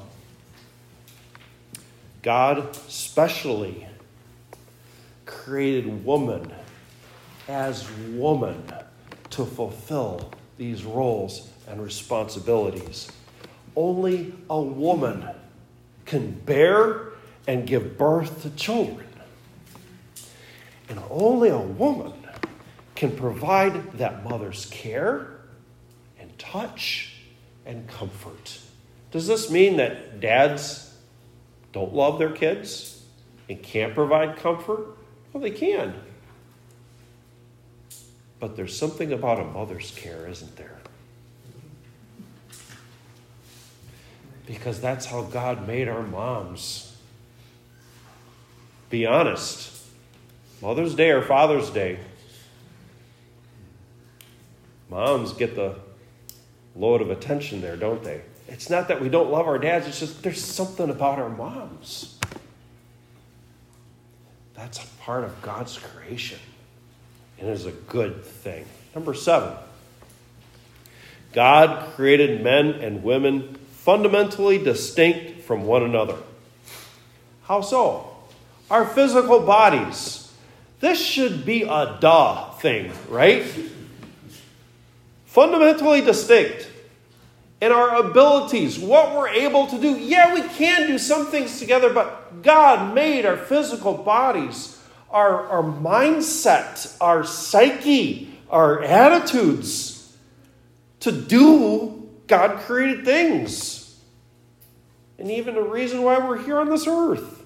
God 2.21 2.75
specially 2.75 3.87
created 5.25 6.05
woman 6.05 6.51
as 7.47 7.89
woman 8.09 8.63
to 9.31 9.45
fulfill 9.45 10.31
these 10.57 10.83
roles 10.83 11.49
and 11.67 11.81
responsibilities. 11.81 13.11
Only 13.75 14.33
a 14.49 14.61
woman 14.61 15.27
can 16.05 16.31
bear 16.31 17.09
and 17.47 17.67
give 17.67 17.97
birth 17.97 18.41
to 18.43 18.49
children. 18.51 19.07
And 20.89 20.99
only 21.09 21.49
a 21.49 21.57
woman 21.57 22.13
can 22.95 23.15
provide 23.15 23.93
that 23.93 24.23
mother's 24.23 24.67
care 24.67 25.27
and 26.19 26.37
touch 26.37 27.13
and 27.65 27.87
comfort. 27.87 28.59
Does 29.11 29.27
this 29.27 29.49
mean 29.49 29.77
that 29.77 30.19
dads 30.19 30.93
don't 31.71 31.93
love 31.93 32.19
their 32.19 32.31
kids 32.31 33.03
and 33.49 33.61
can't 33.61 33.93
provide 33.93 34.37
comfort? 34.37 34.97
Well, 35.33 35.41
they 35.41 35.51
can. 35.51 35.93
But 38.39 38.55
there's 38.55 38.77
something 38.77 39.11
about 39.11 39.39
a 39.39 39.43
mother's 39.43 39.91
care, 39.91 40.27
isn't 40.27 40.55
there? 40.55 40.74
Because 44.45 44.79
that's 44.79 45.05
how 45.05 45.23
God 45.23 45.67
made 45.67 45.87
our 45.87 46.03
moms. 46.03 46.95
Be 48.89 49.05
honest. 49.05 49.75
Mother's 50.61 50.95
Day 50.95 51.11
or 51.11 51.21
Father's 51.21 51.69
Day, 51.69 51.99
moms 54.89 55.33
get 55.33 55.55
the 55.55 55.75
load 56.75 57.01
of 57.01 57.09
attention 57.09 57.61
there, 57.61 57.75
don't 57.75 58.03
they? 58.03 58.21
It's 58.47 58.69
not 58.69 58.87
that 58.87 59.01
we 59.01 59.09
don't 59.09 59.31
love 59.31 59.47
our 59.47 59.57
dads, 59.57 59.87
it's 59.87 59.99
just 59.99 60.23
there's 60.23 60.43
something 60.43 60.89
about 60.89 61.19
our 61.19 61.29
moms. 61.29 62.17
That's 64.53 64.83
a 64.83 64.87
part 65.01 65.23
of 65.23 65.41
God's 65.41 65.77
creation 65.77 66.39
and 67.39 67.49
is 67.49 67.65
a 67.65 67.71
good 67.71 68.23
thing. 68.23 68.65
Number 68.93 69.13
seven, 69.13 69.53
God 71.33 71.93
created 71.95 72.43
men 72.43 72.67
and 72.67 73.03
women 73.03 73.57
fundamentally 73.85 74.57
distinct 74.57 75.43
from 75.43 75.67
one 75.67 75.83
another. 75.83 76.17
How 77.43 77.61
so? 77.61 78.17
Our 78.71 78.83
physical 78.83 79.41
bodies. 79.41 80.33
This 80.79 80.99
should 80.99 81.45
be 81.45 81.61
a 81.61 81.95
duh 82.01 82.49
thing, 82.53 82.91
right? 83.09 83.45
Fundamentally 85.27 86.01
distinct 86.01 86.67
in 87.61 87.71
our 87.71 87.97
abilities, 87.97 88.79
what 88.79 89.15
we're 89.15 89.29
able 89.29 89.67
to 89.67 89.79
do. 89.79 89.91
Yeah, 89.99 90.33
we 90.33 90.41
can 90.41 90.87
do 90.87 90.97
some 90.97 91.27
things 91.27 91.59
together, 91.59 91.93
but 91.93 92.41
God 92.41 92.95
made 92.95 93.23
our 93.23 93.37
physical 93.37 93.93
bodies, 93.93 94.81
our, 95.11 95.45
our 95.45 95.63
mindset, 95.63 96.97
our 96.99 97.23
psyche, 97.23 98.35
our 98.49 98.81
attitudes 98.81 100.17
to 101.01 101.11
do 101.11 101.94
God 102.27 102.59
created 102.61 103.05
things. 103.05 103.99
And 105.17 105.31
even 105.31 105.55
a 105.55 105.61
reason 105.61 106.03
why 106.03 106.17
we're 106.19 106.41
here 106.41 106.59
on 106.59 106.69
this 106.69 106.87
earth. 106.87 107.43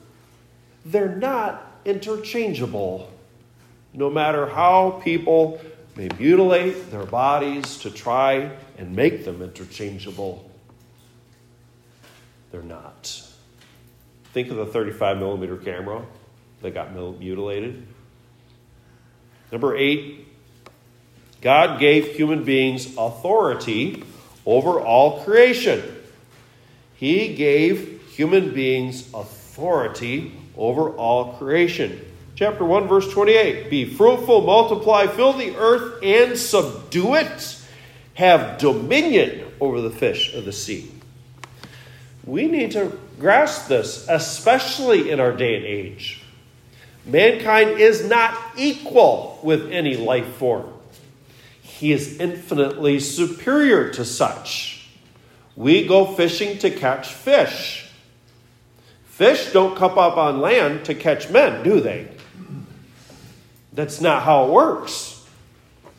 They're 0.85 1.15
not 1.15 1.81
interchangeable. 1.85 3.11
No 3.93 4.09
matter 4.09 4.47
how 4.47 5.01
people 5.03 5.61
may 5.95 6.09
mutilate 6.17 6.91
their 6.91 7.05
bodies 7.05 7.79
to 7.79 7.91
try 7.91 8.51
and 8.77 8.95
make 8.95 9.25
them 9.25 9.41
interchangeable. 9.41 10.49
They're 12.51 12.61
not. 12.61 13.21
Think 14.33 14.49
of 14.49 14.57
the 14.57 14.65
35 14.65 15.17
millimeter 15.17 15.57
camera 15.57 16.05
that 16.61 16.73
got 16.73 16.93
mutilated. 16.93 17.85
Number 19.51 19.75
eight, 19.75 20.27
God 21.41 21.79
gave 21.79 22.15
human 22.15 22.43
beings 22.43 22.95
authority 22.97 24.03
over 24.49 24.79
all 24.79 25.23
creation. 25.23 25.83
He 26.95 27.35
gave 27.35 28.01
human 28.09 28.53
beings 28.53 29.07
authority 29.13 30.33
over 30.57 30.89
all 30.89 31.33
creation. 31.33 32.03
Chapter 32.35 32.65
1, 32.65 32.87
verse 32.87 33.11
28 33.13 33.69
Be 33.69 33.85
fruitful, 33.85 34.41
multiply, 34.41 35.05
fill 35.05 35.33
the 35.33 35.55
earth, 35.55 35.99
and 36.01 36.37
subdue 36.37 37.15
it 37.15 37.61
have 38.15 38.57
dominion 38.57 39.45
over 39.61 39.81
the 39.81 39.91
fish 39.91 40.33
of 40.33 40.45
the 40.45 40.51
sea. 40.51 40.91
We 42.25 42.47
need 42.47 42.71
to 42.71 42.97
grasp 43.19 43.67
this, 43.67 44.07
especially 44.09 45.11
in 45.11 45.19
our 45.19 45.31
day 45.31 45.57
and 45.57 45.65
age. 45.65 46.23
Mankind 47.05 47.79
is 47.79 48.07
not 48.09 48.35
equal 48.57 49.39
with 49.43 49.71
any 49.71 49.95
life 49.95 50.27
form, 50.35 50.73
he 51.79 51.93
is 51.93 52.19
infinitely 52.19 52.99
superior 52.99 53.89
to 53.91 54.03
such. 54.03 54.85
We 55.55 55.87
go 55.87 56.05
fishing 56.05 56.57
to 56.57 56.69
catch 56.69 57.13
fish. 57.13 57.89
Fish 59.05 59.53
don't 59.53 59.77
come 59.77 59.97
up 59.97 60.17
on 60.17 60.41
land 60.41 60.83
to 60.85 60.93
catch 60.93 61.29
men, 61.29 61.63
do 61.63 61.79
they? 61.79 62.09
That's 63.71 64.01
not 64.01 64.23
how 64.23 64.47
it 64.47 64.51
works. 64.51 65.25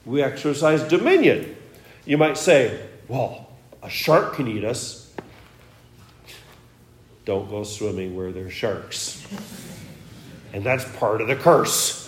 We 0.04 0.22
exercise 0.22 0.82
dominion. 0.82 1.56
You 2.04 2.18
might 2.18 2.36
say, 2.36 2.86
well, 3.08 3.48
a 3.82 3.88
shark 3.88 4.34
can 4.34 4.48
eat 4.48 4.64
us. 4.64 5.10
Don't 7.24 7.48
go 7.48 7.64
swimming 7.64 8.14
where 8.14 8.32
there's 8.32 8.52
sharks. 8.52 9.26
And 10.52 10.62
that's 10.62 10.84
part 10.98 11.22
of 11.22 11.28
the 11.28 11.36
curse. 11.36 11.99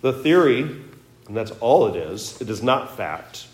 The 0.00 0.12
theory, 0.12 0.62
and 0.62 1.36
that's 1.36 1.50
all 1.52 1.86
it 1.88 1.96
is, 1.96 2.40
it 2.40 2.48
is 2.48 2.62
not 2.62 2.96
fact. 2.96 3.46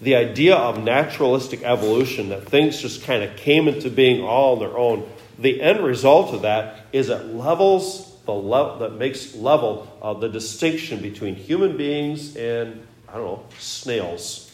The 0.00 0.16
idea 0.16 0.56
of 0.56 0.82
naturalistic 0.82 1.62
evolution, 1.62 2.28
that 2.30 2.48
things 2.48 2.80
just 2.80 3.04
kind 3.04 3.22
of 3.22 3.36
came 3.36 3.68
into 3.68 3.88
being 3.88 4.22
all 4.22 4.54
on 4.54 4.58
their 4.58 4.76
own, 4.76 5.08
the 5.38 5.62
end 5.62 5.80
result 5.80 6.34
of 6.34 6.42
that 6.42 6.86
is 6.92 7.08
it 7.08 7.26
levels 7.26 8.16
the 8.26 8.32
le- 8.32 8.78
that 8.80 8.94
makes 8.94 9.34
level 9.34 9.88
uh, 10.02 10.14
the 10.14 10.28
distinction 10.28 11.00
between 11.00 11.34
human 11.34 11.76
beings 11.76 12.36
and, 12.36 12.86
I 13.08 13.14
don't 13.14 13.24
know, 13.24 13.44
snails. 13.58 14.52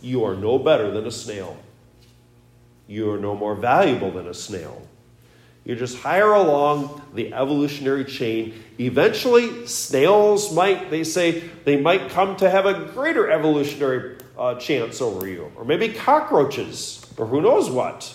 You 0.00 0.24
are 0.24 0.34
no 0.34 0.58
better 0.58 0.90
than 0.90 1.06
a 1.06 1.10
snail. 1.10 1.56
You 2.88 3.12
are 3.12 3.18
no 3.18 3.36
more 3.36 3.54
valuable 3.54 4.10
than 4.10 4.26
a 4.26 4.34
snail. 4.34 4.82
You 5.64 5.76
just 5.76 5.98
higher 5.98 6.32
along 6.32 7.00
the 7.14 7.32
evolutionary 7.32 8.04
chain. 8.04 8.60
Eventually, 8.80 9.66
snails 9.66 10.52
might, 10.52 10.90
they 10.90 11.04
say, 11.04 11.40
they 11.64 11.80
might 11.80 12.10
come 12.10 12.36
to 12.36 12.50
have 12.50 12.66
a 12.66 12.86
greater 12.92 13.30
evolutionary 13.30 14.16
uh, 14.36 14.56
chance 14.56 15.00
over 15.00 15.28
you. 15.28 15.52
Or 15.54 15.64
maybe 15.64 15.90
cockroaches, 15.90 17.06
or 17.16 17.26
who 17.26 17.40
knows 17.40 17.70
what. 17.70 18.12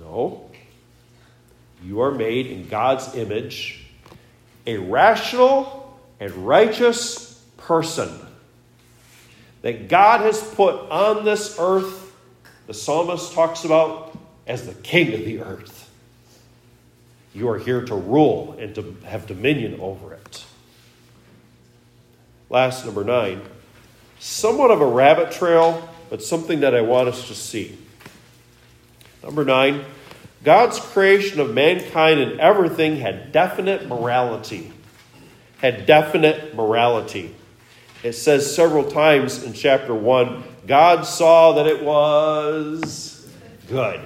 No, 0.00 0.50
you 1.84 2.00
are 2.00 2.10
made 2.10 2.48
in 2.48 2.66
God's 2.66 3.14
image, 3.14 3.86
a 4.66 4.76
rational 4.78 5.96
and 6.18 6.32
righteous 6.46 7.40
person. 7.58 8.10
that 9.64 9.88
God 9.88 10.20
has 10.20 10.42
put 10.42 10.74
on 10.90 11.24
this 11.24 11.56
earth, 11.58 12.14
the 12.66 12.74
psalmist 12.74 13.32
talks 13.32 13.64
about 13.64 14.13
as 14.46 14.66
the 14.66 14.74
king 14.74 15.14
of 15.14 15.24
the 15.24 15.40
earth. 15.40 15.90
You 17.34 17.48
are 17.48 17.58
here 17.58 17.84
to 17.84 17.94
rule 17.94 18.56
and 18.58 18.74
to 18.74 18.96
have 19.04 19.26
dominion 19.26 19.80
over 19.80 20.14
it. 20.14 20.44
Last, 22.48 22.84
number 22.84 23.02
nine, 23.02 23.42
somewhat 24.20 24.70
of 24.70 24.80
a 24.80 24.86
rabbit 24.86 25.32
trail, 25.32 25.88
but 26.10 26.22
something 26.22 26.60
that 26.60 26.74
I 26.74 26.82
want 26.82 27.08
us 27.08 27.26
to 27.28 27.34
see. 27.34 27.76
Number 29.22 29.44
nine, 29.44 29.84
God's 30.44 30.78
creation 30.78 31.40
of 31.40 31.52
mankind 31.52 32.20
and 32.20 32.38
everything 32.38 32.98
had 32.98 33.32
definite 33.32 33.88
morality. 33.88 34.70
Had 35.58 35.86
definite 35.86 36.54
morality. 36.54 37.34
It 38.02 38.12
says 38.12 38.54
several 38.54 38.84
times 38.90 39.42
in 39.42 39.54
chapter 39.54 39.94
1 39.94 40.44
God 40.66 41.02
saw 41.06 41.52
that 41.52 41.66
it 41.66 41.82
was 41.82 43.28
good. 43.68 44.00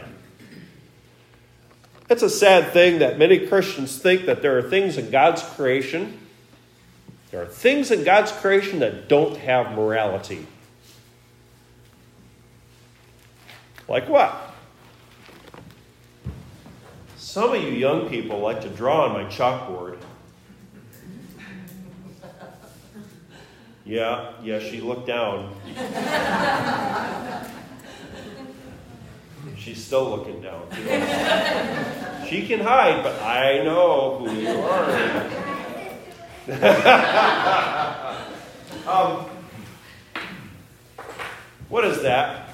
It's 2.11 2.23
a 2.23 2.31
sad 2.31 2.73
thing 2.73 3.01
that 3.01 3.19
many 3.19 3.47
Christians 3.47 3.99
think 3.99 4.25
that 4.27 4.41
there 4.41 4.57
are 4.57 4.63
things 4.63 4.97
in 4.97 5.11
God's 5.11 5.43
creation, 5.43 6.19
there 7.31 7.43
are 7.43 7.47
things 7.47 7.91
in 7.91 8.05
God's 8.05 8.33
creation 8.33 8.79
that 8.79 9.09
don't 9.09 9.37
have 9.37 9.73
morality. 9.73 10.47
Like 13.87 14.09
what? 14.09 14.55
Some 17.17 17.55
of 17.55 17.63
you 17.63 17.69
young 17.69 18.09
people 18.09 18.41
like 18.41 18.63
to 18.63 18.71
draw 18.71 19.05
on 19.05 19.13
my 19.13 19.25
chalkboard. 19.25 19.99
Yeah, 23.85 24.33
yeah, 24.43 24.61
she 24.61 24.81
looked 24.81 25.07
down. 25.07 25.55
She's 29.69 29.85
still 29.85 30.09
looking 30.09 30.41
down. 30.41 30.67
She 32.27 32.47
can 32.47 32.61
hide, 32.61 33.03
but 33.03 33.21
I 33.21 33.63
know 33.63 34.17
who 34.17 34.35
you 34.35 34.49
are. 34.49 34.89
um, 38.89 39.27
what 41.69 41.85
is 41.85 42.01
that? 42.01 42.49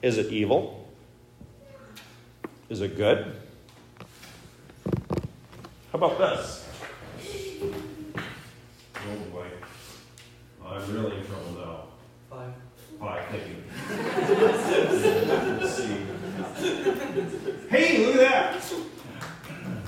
Is 0.00 0.18
it 0.18 0.32
evil? 0.32 0.88
Is 2.68 2.82
it 2.82 2.96
good? 2.96 3.34
How 5.90 5.94
about 5.94 6.18
this? 6.18 6.68
Oh 8.94 9.16
boy. 9.32 9.48
I'm 10.64 10.94
really 10.94 11.18
in 11.18 11.26
trouble 11.26 11.50
now. 11.58 11.87
Five. 12.98 13.24
Thank 13.30 13.42
you. 13.48 13.56
Hey, 17.68 18.04
look 18.04 18.16
at 18.16 18.20
that! 18.20 18.72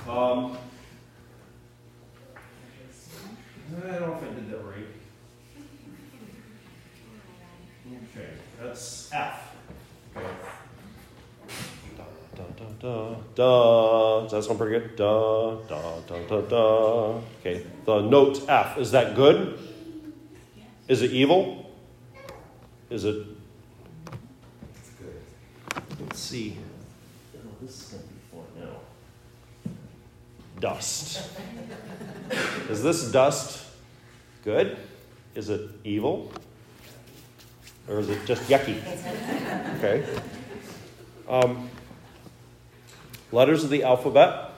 Um, 0.09 0.57
I 3.77 3.81
don't 3.81 4.01
know 4.01 4.15
if 4.17 4.23
I 4.23 4.35
did 4.35 4.51
that 4.51 4.59
right. 4.65 4.87
Okay, 7.87 8.31
that's 8.61 9.11
F. 9.13 9.57
Okay. 10.17 10.27
Da, 12.81 13.15
da. 13.35 14.21
Does 14.23 14.31
that 14.33 14.45
sound 14.45 14.59
pretty 14.59 14.79
good? 14.79 14.97
Da, 14.97 15.57
da, 15.69 16.01
da, 16.01 16.17
da, 16.27 16.41
da. 16.43 17.21
Okay, 17.41 17.67
the 17.85 18.01
note 18.01 18.49
F. 18.49 18.79
Is 18.79 18.91
that 18.93 19.15
good? 19.15 19.59
Is 20.89 21.03
it 21.03 21.11
evil? 21.13 21.60
Is 22.91 23.05
it? 23.05 23.25
Let's 26.01 26.19
see. 26.19 26.57
Oh, 27.37 27.39
this 27.63 27.83
is 27.83 27.89
going 27.89 28.03
to 28.03 28.09
be 28.09 28.15
fun 28.33 28.43
now. 28.59 29.73
Dust. 30.59 31.31
Is 32.69 32.83
this 32.83 33.11
dust 33.13 33.65
good? 34.43 34.77
Is 35.37 35.51
it 35.51 35.71
evil? 35.85 36.33
Or 37.89 38.01
is 38.01 38.09
it 38.09 38.27
just 38.27 38.43
yucky? 38.49 38.83
Okay. 39.79 40.05
Um, 41.29 41.71
letters 43.31 43.63
of 43.63 43.71
the 43.71 43.85
alphabet, 43.85 44.51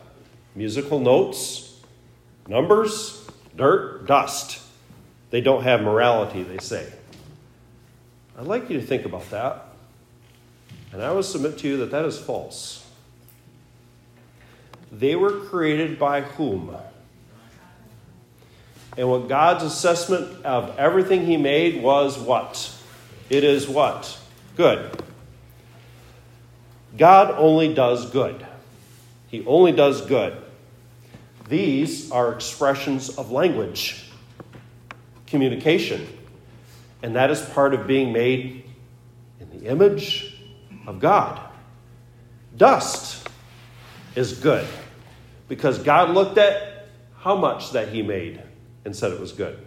musical 0.55 0.99
notes, 1.01 1.81
numbers, 2.49 3.29
dirt, 3.55 4.07
dust. 4.07 4.63
They 5.29 5.43
don't 5.43 5.65
have 5.65 5.83
morality, 5.83 6.43
they 6.43 6.59
say. 6.59 6.91
I'd 8.43 8.49
like 8.49 8.69
you 8.69 8.81
to 8.81 8.85
think 8.85 9.05
about 9.05 9.31
that. 9.31 9.67
And 10.93 11.01
I 11.01 11.13
will 11.13 11.23
submit 11.23 11.59
to 11.59 11.69
you 11.69 11.77
that 11.77 11.93
that 11.93 12.05
is 12.05 12.19
false. 12.19 12.85
They 14.91 15.15
were 15.15 15.45
created 15.45 15.97
by 15.97 16.23
whom? 16.23 16.77
And 18.99 19.09
what 19.09 19.29
God's 19.29 19.63
assessment 19.63 20.45
of 20.45 20.77
everything 20.77 21.25
He 21.25 21.37
made 21.37 21.85
was 21.85 22.19
what? 22.19 22.77
It 23.31 23.45
is 23.45 23.69
what? 23.69 24.19
Good. 24.57 24.91
God 26.99 27.33
only 27.39 27.73
does 27.73 28.11
good. 28.11 28.45
He 29.29 29.47
only 29.47 29.71
does 29.71 30.05
good. 30.05 30.37
These 31.49 32.11
are 32.11 32.33
expressions 32.33 33.09
of 33.09 33.31
language, 33.31 34.11
communication. 35.29 36.09
And 37.03 37.17
that 37.17 37.31
is 37.31 37.41
part 37.41 37.75
of 37.75 37.87
being 37.87 38.13
made 38.13 38.65
in 39.41 39.51
the 39.51 39.67
image 39.67 40.37
of 40.87 41.01
God. 41.01 41.41
Dust 42.57 43.29
is 44.15 44.39
good 44.39 44.67
because 45.49 45.79
God 45.79 46.11
looked 46.11 46.39
at 46.39 46.87
how 47.19 47.37
much 47.37 47.73
that 47.73 47.89
He 47.89 48.03
made 48.03 48.43
and 48.85 48.95
said 48.95 49.13
it 49.13 49.21
was 49.21 49.33
good. 49.33 49.59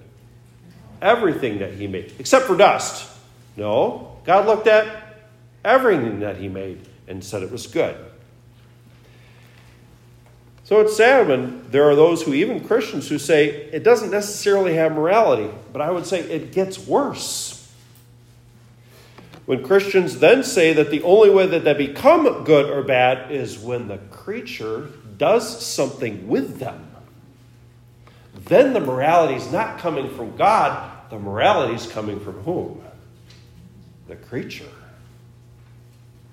Everything 1.02 1.60
that 1.60 1.74
He 1.74 1.88
made, 1.88 2.14
except 2.20 2.46
for 2.46 2.56
dust. 2.56 3.12
No, 3.58 4.18
God 4.26 4.46
looked 4.46 4.68
at 4.68 5.26
everything 5.64 6.20
that 6.22 6.38
He 6.38 6.48
made 6.48 6.88
and 7.08 7.24
said 7.24 7.44
it 7.44 7.52
was 7.52 7.68
good. 7.68 7.96
So 10.66 10.82
it's 10.82 10.98
sad 10.98 11.28
when 11.28 11.70
there 11.70 11.88
are 11.88 11.96
those 11.96 12.24
who, 12.24 12.34
even 12.34 12.66
Christians, 12.66 13.08
who 13.08 13.20
say 13.20 13.50
it 13.50 13.84
doesn't 13.84 14.10
necessarily 14.10 14.74
have 14.74 14.94
morality, 14.94 15.54
but 15.72 15.80
I 15.80 15.92
would 15.92 16.08
say 16.08 16.22
it 16.22 16.52
gets 16.52 16.80
worse. 16.80 17.72
When 19.46 19.64
Christians 19.64 20.20
then 20.20 20.44
say 20.44 20.74
that 20.74 20.90
the 20.90 21.04
only 21.04 21.30
way 21.30 21.46
that 21.46 21.64
they 21.64 21.76
become 21.76 22.44
good 22.44 22.68
or 22.72 22.82
bad 22.82 23.32
is 23.32 23.60
when 23.60 23.88
the 23.88 24.00
creature 24.10 24.90
does 25.18 25.64
something 25.64 26.28
with 26.28 26.58
them, 26.58 26.90
then 28.34 28.74
the 28.74 28.80
morality 28.80 29.36
is 29.36 29.52
not 29.52 29.78
coming 29.78 30.10
from 30.16 30.36
God, 30.36 31.12
the 31.12 31.20
morality 31.20 31.76
is 31.76 31.86
coming 31.86 32.20
from 32.20 32.42
whom? 32.42 32.84
The 34.08 34.16
creature. 34.16 34.66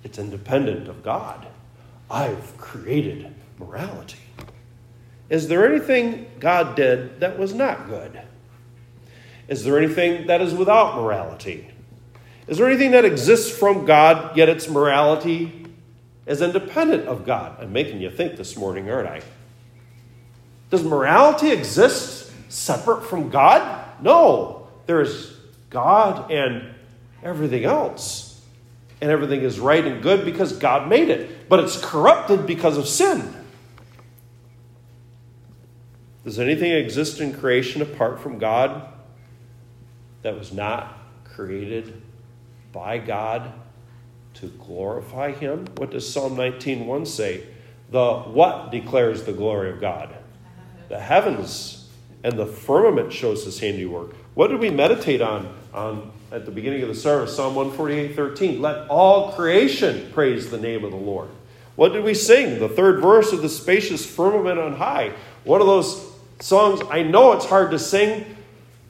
It's 0.04 0.18
independent 0.18 0.88
of 0.88 1.02
God. 1.02 1.46
I've 2.10 2.56
created 2.56 3.30
morality. 3.58 4.21
Is 5.32 5.48
there 5.48 5.66
anything 5.66 6.26
God 6.40 6.76
did 6.76 7.20
that 7.20 7.38
was 7.38 7.54
not 7.54 7.88
good? 7.88 8.20
Is 9.48 9.64
there 9.64 9.78
anything 9.78 10.26
that 10.26 10.42
is 10.42 10.52
without 10.52 10.94
morality? 10.94 11.68
Is 12.46 12.58
there 12.58 12.66
anything 12.66 12.90
that 12.90 13.06
exists 13.06 13.50
from 13.50 13.86
God, 13.86 14.36
yet 14.36 14.50
its 14.50 14.68
morality 14.68 15.70
is 16.26 16.42
independent 16.42 17.08
of 17.08 17.24
God? 17.24 17.56
I'm 17.58 17.72
making 17.72 18.02
you 18.02 18.10
think 18.10 18.36
this 18.36 18.58
morning, 18.58 18.90
aren't 18.90 19.08
I? 19.08 19.22
Does 20.68 20.84
morality 20.84 21.50
exist 21.50 22.30
separate 22.50 23.06
from 23.06 23.30
God? 23.30 24.02
No. 24.02 24.68
There 24.84 25.00
is 25.00 25.34
God 25.70 26.30
and 26.30 26.74
everything 27.22 27.64
else. 27.64 28.38
And 29.00 29.10
everything 29.10 29.40
is 29.40 29.58
right 29.58 29.86
and 29.86 30.02
good 30.02 30.26
because 30.26 30.52
God 30.52 30.90
made 30.90 31.08
it. 31.08 31.48
But 31.48 31.60
it's 31.60 31.82
corrupted 31.82 32.46
because 32.46 32.76
of 32.76 32.86
sin. 32.86 33.34
Does 36.24 36.38
anything 36.38 36.70
exist 36.72 37.20
in 37.20 37.34
creation 37.34 37.82
apart 37.82 38.20
from 38.20 38.38
God 38.38 38.88
that 40.22 40.38
was 40.38 40.52
not 40.52 40.98
created 41.24 42.00
by 42.72 42.98
God 42.98 43.52
to 44.34 44.46
glorify 44.46 45.32
Him? 45.32 45.66
What 45.76 45.90
does 45.90 46.10
Psalm 46.10 46.36
19:1 46.36 47.06
say? 47.06 47.44
The 47.90 48.14
what 48.20 48.70
declares 48.70 49.24
the 49.24 49.32
glory 49.32 49.70
of 49.70 49.80
God? 49.80 50.14
The 50.88 51.00
heavens 51.00 51.88
and 52.22 52.38
the 52.38 52.46
firmament 52.46 53.12
shows 53.12 53.44
His 53.44 53.58
handiwork. 53.58 54.14
What 54.34 54.48
did 54.48 54.60
we 54.60 54.70
meditate 54.70 55.20
on, 55.20 55.52
on 55.74 56.12
at 56.30 56.46
the 56.46 56.52
beginning 56.52 56.82
of 56.82 56.88
the 56.88 56.94
service? 56.94 57.34
Psalm 57.34 57.54
148:13. 57.54 58.60
Let 58.60 58.88
all 58.88 59.32
creation 59.32 60.10
praise 60.12 60.50
the 60.50 60.58
name 60.58 60.84
of 60.84 60.92
the 60.92 60.96
Lord. 60.96 61.28
What 61.74 61.92
did 61.92 62.04
we 62.04 62.14
sing? 62.14 62.60
The 62.60 62.68
third 62.68 63.00
verse 63.00 63.32
of 63.32 63.42
the 63.42 63.48
spacious 63.48 64.06
firmament 64.06 64.58
on 64.58 64.74
high. 64.74 65.12
One 65.44 65.60
of 65.60 65.66
those 65.66 66.11
songs, 66.42 66.80
I 66.90 67.02
know 67.02 67.32
it's 67.32 67.46
hard 67.46 67.70
to 67.70 67.78
sing, 67.78 68.36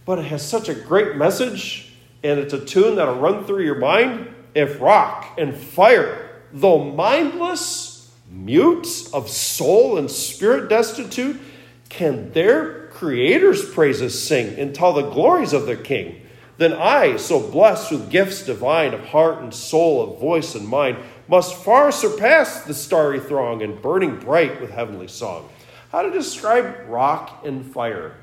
but 0.05 0.19
it 0.19 0.25
has 0.27 0.47
such 0.47 0.69
a 0.69 0.75
great 0.75 1.17
message, 1.17 1.93
and 2.23 2.41
it's 2.41 2.55
a 2.55 2.65
tune 2.65 2.97
that'll 2.97 3.21
run 3.21 3.45
through 3.45 3.65
your 3.65 3.79
mind. 3.79 4.35
If 4.55 4.81
rock 4.81 5.39
and 5.39 5.57
fire, 5.57 6.43
though 6.53 6.83
mindless, 6.83 8.11
mute, 8.31 9.09
of 9.13 9.29
soul 9.29 9.99
and 9.99 10.11
spirit 10.11 10.69
destitute, 10.69 11.41
can 11.89 12.33
their 12.33 12.87
creator's 12.89 13.69
praises 13.69 14.21
sing 14.23 14.59
and 14.59 14.75
tell 14.75 14.93
the 14.93 15.11
glories 15.11 15.53
of 15.53 15.67
their 15.67 15.77
king? 15.77 16.23
Then 16.59 16.73
I, 16.75 17.17
so 17.17 17.41
blessed 17.41 17.93
with 17.93 18.11
gifts 18.11 18.43
divine 18.43 18.95
of 18.95 19.07
heart 19.07 19.43
and 19.43 19.53
soul, 19.53 20.03
of 20.03 20.21
voice 20.21 20.55
and 20.55 20.69
mind, 20.69 20.99
must 21.29 21.57
far 21.57 21.91
surpass 21.93 22.63
the 22.63 22.75
starry 22.75 23.21
throng 23.21 23.63
and 23.63 23.81
burning 23.81 24.19
bright 24.19 24.61
with 24.61 24.71
heavenly 24.71 25.09
song. 25.09 25.49
How 25.93 26.01
to 26.01 26.11
describe 26.11 26.89
rock 26.89 27.43
and 27.45 27.71
fire? 27.71 28.15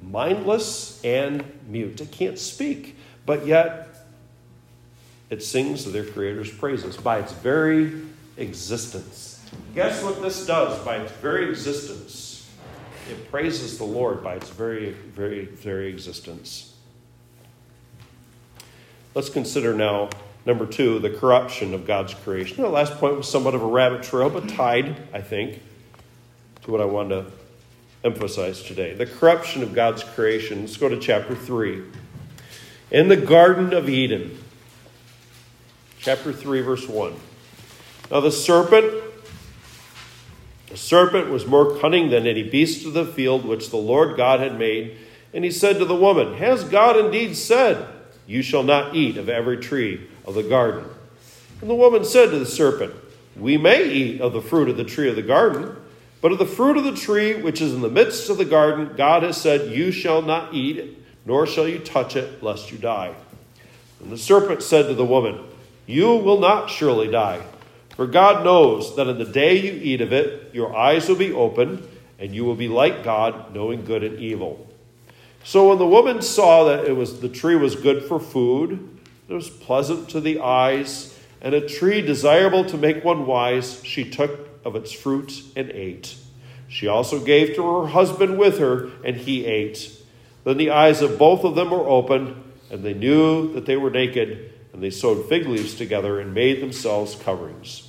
Mindless 0.00 1.04
and 1.04 1.44
mute. 1.66 2.00
It 2.00 2.12
can't 2.12 2.38
speak, 2.38 2.96
but 3.26 3.44
yet 3.44 3.88
it 5.28 5.42
sings 5.42 5.84
their 5.90 6.04
Creator's 6.04 6.52
praises 6.52 6.96
by 6.96 7.18
its 7.18 7.32
very 7.32 8.02
existence. 8.36 9.44
Guess 9.74 10.04
what 10.04 10.22
this 10.22 10.46
does 10.46 10.78
by 10.84 10.98
its 10.98 11.10
very 11.14 11.50
existence? 11.50 12.48
It 13.10 13.32
praises 13.32 13.78
the 13.78 13.84
Lord 13.84 14.22
by 14.22 14.34
its 14.34 14.50
very, 14.50 14.90
very, 14.90 15.44
very 15.46 15.88
existence. 15.88 16.72
Let's 19.16 19.28
consider 19.28 19.74
now, 19.74 20.08
number 20.46 20.66
two, 20.66 21.00
the 21.00 21.10
corruption 21.10 21.74
of 21.74 21.84
God's 21.84 22.14
creation. 22.14 22.62
The 22.62 22.68
last 22.68 22.94
point 22.98 23.16
was 23.16 23.28
somewhat 23.28 23.56
of 23.56 23.62
a 23.62 23.66
rabbit 23.66 24.04
trail, 24.04 24.30
but 24.30 24.48
tied, 24.48 24.96
I 25.12 25.20
think, 25.20 25.60
to 26.62 26.70
what 26.70 26.80
I 26.80 26.84
want 26.84 27.10
to 27.10 27.26
emphasize 28.04 28.62
today. 28.62 28.94
The 28.94 29.06
corruption 29.06 29.62
of 29.62 29.74
God's 29.74 30.04
creation. 30.04 30.60
Let's 30.60 30.76
go 30.76 30.88
to 30.88 30.98
chapter 30.98 31.34
3. 31.34 31.82
In 32.90 33.08
the 33.08 33.16
Garden 33.16 33.72
of 33.72 33.88
Eden, 33.88 34.38
chapter 35.98 36.32
3, 36.32 36.60
verse 36.60 36.88
1. 36.88 37.14
Now 38.10 38.20
the 38.20 38.30
serpent, 38.30 38.92
the 40.68 40.76
serpent 40.76 41.30
was 41.30 41.46
more 41.46 41.78
cunning 41.78 42.10
than 42.10 42.26
any 42.26 42.42
beast 42.42 42.86
of 42.86 42.92
the 42.92 43.06
field 43.06 43.44
which 43.44 43.70
the 43.70 43.76
Lord 43.76 44.16
God 44.16 44.40
had 44.40 44.58
made. 44.58 44.98
And 45.34 45.44
he 45.44 45.50
said 45.50 45.78
to 45.78 45.84
the 45.84 45.96
woman, 45.96 46.34
Has 46.34 46.64
God 46.64 46.96
indeed 46.96 47.36
said, 47.36 47.88
You 48.26 48.42
shall 48.42 48.62
not 48.62 48.94
eat 48.94 49.16
of 49.16 49.28
every 49.28 49.56
tree 49.56 50.06
of 50.26 50.34
the 50.34 50.42
garden? 50.42 50.84
And 51.60 51.70
the 51.70 51.74
woman 51.74 52.04
said 52.04 52.30
to 52.30 52.38
the 52.38 52.46
serpent, 52.46 52.94
We 53.36 53.56
may 53.56 53.88
eat 53.88 54.20
of 54.20 54.32
the 54.32 54.42
fruit 54.42 54.68
of 54.68 54.76
the 54.76 54.84
tree 54.84 55.08
of 55.08 55.16
the 55.16 55.22
garden. 55.22 55.76
But 56.22 56.30
of 56.30 56.38
the 56.38 56.46
fruit 56.46 56.76
of 56.76 56.84
the 56.84 56.94
tree 56.94 57.34
which 57.34 57.60
is 57.60 57.74
in 57.74 57.82
the 57.82 57.90
midst 57.90 58.30
of 58.30 58.38
the 58.38 58.44
garden, 58.44 58.94
God 58.96 59.24
has 59.24 59.36
said, 59.36 59.72
You 59.72 59.90
shall 59.90 60.22
not 60.22 60.54
eat 60.54 60.78
it, 60.78 60.96
nor 61.26 61.48
shall 61.48 61.66
you 61.66 61.80
touch 61.80 62.14
it, 62.14 62.40
lest 62.42 62.70
you 62.70 62.78
die. 62.78 63.12
And 64.00 64.12
the 64.12 64.16
serpent 64.16 64.62
said 64.62 64.86
to 64.86 64.94
the 64.94 65.04
woman, 65.04 65.44
You 65.84 66.14
will 66.14 66.38
not 66.38 66.70
surely 66.70 67.08
die. 67.08 67.42
For 67.96 68.06
God 68.06 68.44
knows 68.44 68.94
that 68.94 69.08
in 69.08 69.18
the 69.18 69.24
day 69.24 69.56
you 69.56 69.72
eat 69.72 70.00
of 70.00 70.12
it, 70.12 70.54
your 70.54 70.74
eyes 70.74 71.08
will 71.08 71.16
be 71.16 71.32
opened, 71.32 71.86
and 72.20 72.32
you 72.32 72.44
will 72.44 72.54
be 72.54 72.68
like 72.68 73.02
God, 73.02 73.52
knowing 73.52 73.84
good 73.84 74.04
and 74.04 74.20
evil. 74.20 74.68
So 75.42 75.70
when 75.70 75.78
the 75.78 75.86
woman 75.86 76.22
saw 76.22 76.64
that 76.64 76.84
it 76.84 76.92
was 76.92 77.20
the 77.20 77.28
tree 77.28 77.56
was 77.56 77.74
good 77.74 78.04
for 78.04 78.20
food, 78.20 79.00
it 79.28 79.34
was 79.34 79.50
pleasant 79.50 80.08
to 80.10 80.20
the 80.20 80.38
eyes, 80.38 81.18
and 81.40 81.52
a 81.52 81.68
tree 81.68 82.00
desirable 82.00 82.64
to 82.66 82.76
make 82.76 83.04
one 83.04 83.26
wise, 83.26 83.82
she 83.82 84.08
took 84.08 84.51
of 84.64 84.76
its 84.76 84.92
fruit 84.92 85.42
and 85.56 85.70
ate. 85.70 86.16
She 86.68 86.88
also 86.88 87.20
gave 87.20 87.54
to 87.56 87.80
her 87.80 87.88
husband 87.88 88.38
with 88.38 88.58
her, 88.58 88.90
and 89.04 89.16
he 89.16 89.44
ate. 89.44 89.92
Then 90.44 90.56
the 90.56 90.70
eyes 90.70 91.02
of 91.02 91.18
both 91.18 91.44
of 91.44 91.54
them 91.54 91.70
were 91.70 91.86
opened, 91.86 92.42
and 92.70 92.82
they 92.82 92.94
knew 92.94 93.52
that 93.52 93.66
they 93.66 93.76
were 93.76 93.90
naked, 93.90 94.52
and 94.72 94.82
they 94.82 94.90
sewed 94.90 95.28
fig 95.28 95.46
leaves 95.46 95.74
together 95.74 96.18
and 96.18 96.32
made 96.32 96.62
themselves 96.62 97.14
coverings. 97.14 97.88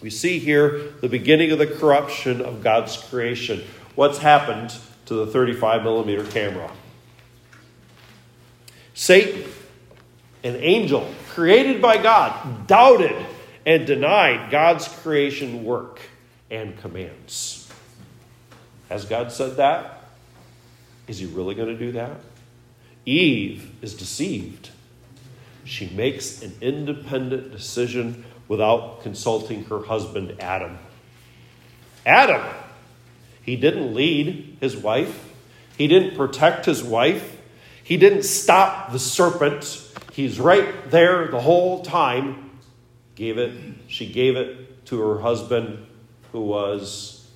We 0.00 0.10
see 0.10 0.38
here 0.38 0.92
the 1.00 1.08
beginning 1.08 1.52
of 1.52 1.58
the 1.58 1.66
corruption 1.66 2.40
of 2.40 2.62
God's 2.62 2.96
creation. 2.96 3.64
What's 3.94 4.18
happened 4.18 4.74
to 5.06 5.14
the 5.14 5.26
35 5.26 5.82
millimeter 5.82 6.24
camera? 6.24 6.70
Satan, 8.94 9.44
an 10.42 10.56
angel 10.56 11.08
created 11.28 11.80
by 11.80 11.98
God, 11.98 12.66
doubted 12.66 13.14
and 13.68 13.86
denied 13.86 14.50
God's 14.50 14.88
creation 14.88 15.62
work 15.62 16.00
and 16.50 16.78
commands. 16.78 17.70
Has 18.88 19.04
God 19.04 19.30
said 19.30 19.58
that? 19.58 20.04
Is 21.06 21.18
he 21.18 21.26
really 21.26 21.54
going 21.54 21.68
to 21.68 21.76
do 21.76 21.92
that? 21.92 22.16
Eve 23.04 23.70
is 23.82 23.92
deceived. 23.92 24.70
She 25.64 25.90
makes 25.90 26.40
an 26.40 26.56
independent 26.62 27.52
decision 27.52 28.24
without 28.48 29.02
consulting 29.02 29.64
her 29.64 29.84
husband, 29.84 30.36
Adam. 30.40 30.78
Adam, 32.06 32.46
he 33.42 33.54
didn't 33.54 33.94
lead 33.94 34.56
his 34.62 34.78
wife, 34.78 35.30
he 35.76 35.88
didn't 35.88 36.16
protect 36.16 36.64
his 36.64 36.82
wife, 36.82 37.36
he 37.84 37.98
didn't 37.98 38.22
stop 38.22 38.92
the 38.92 38.98
serpent. 38.98 39.84
He's 40.14 40.40
right 40.40 40.90
there 40.90 41.28
the 41.28 41.40
whole 41.40 41.84
time 41.84 42.47
gave 43.18 43.36
it, 43.36 43.52
she 43.88 44.10
gave 44.10 44.36
it 44.36 44.86
to 44.86 45.00
her 45.00 45.20
husband 45.20 45.84
who 46.30 46.40
was 46.40 47.28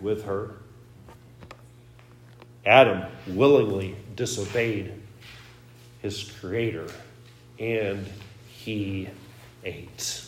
with 0.00 0.24
her. 0.24 0.52
Adam 2.64 3.04
willingly 3.28 3.94
disobeyed 4.16 4.94
his 6.00 6.32
creator 6.40 6.86
and 7.58 8.06
he 8.48 9.08
ate. 9.64 10.24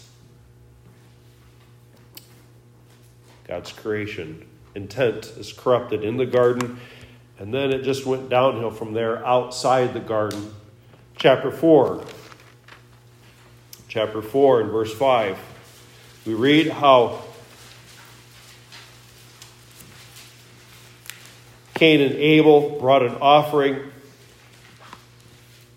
God's 3.46 3.72
creation 3.72 4.46
intent 4.74 5.32
is 5.38 5.50
corrupted 5.50 6.04
in 6.04 6.18
the 6.18 6.26
garden, 6.26 6.78
and 7.38 7.54
then 7.54 7.72
it 7.72 7.84
just 7.84 8.04
went 8.04 8.28
downhill 8.28 8.70
from 8.70 8.92
there 8.92 9.26
outside 9.26 9.94
the 9.94 10.00
garden. 10.00 10.52
Chapter 11.16 11.50
4 11.50 12.04
chapter 13.88 14.20
4 14.20 14.60
and 14.60 14.70
verse 14.70 14.94
5. 14.94 15.38
We 16.26 16.34
read 16.34 16.68
how 16.68 17.22
Cain 21.74 22.00
and 22.00 22.14
Abel 22.14 22.78
brought 22.78 23.02
an 23.02 23.16
offering, 23.20 23.90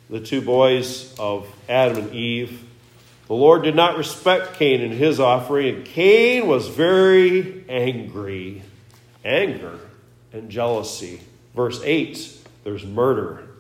the 0.10 0.20
two 0.20 0.42
boys 0.42 1.18
of 1.18 1.48
Adam 1.70 1.98
and 1.98 2.14
Eve. 2.14 2.64
The 3.28 3.34
Lord 3.34 3.64
did 3.64 3.76
not 3.76 3.98
respect 3.98 4.56
Cain 4.56 4.82
and 4.82 4.94
his 4.94 5.20
offering, 5.20 5.74
and 5.74 5.86
Cain 5.86 6.48
was 6.48 6.68
very 6.68 7.64
angry. 7.70 8.64
Anger 9.24 9.80
and 10.34 10.50
jealousy. 10.50 11.22
Verse 11.56 11.80
8 11.84 12.40
there's 12.64 12.86
murder. 12.86 13.51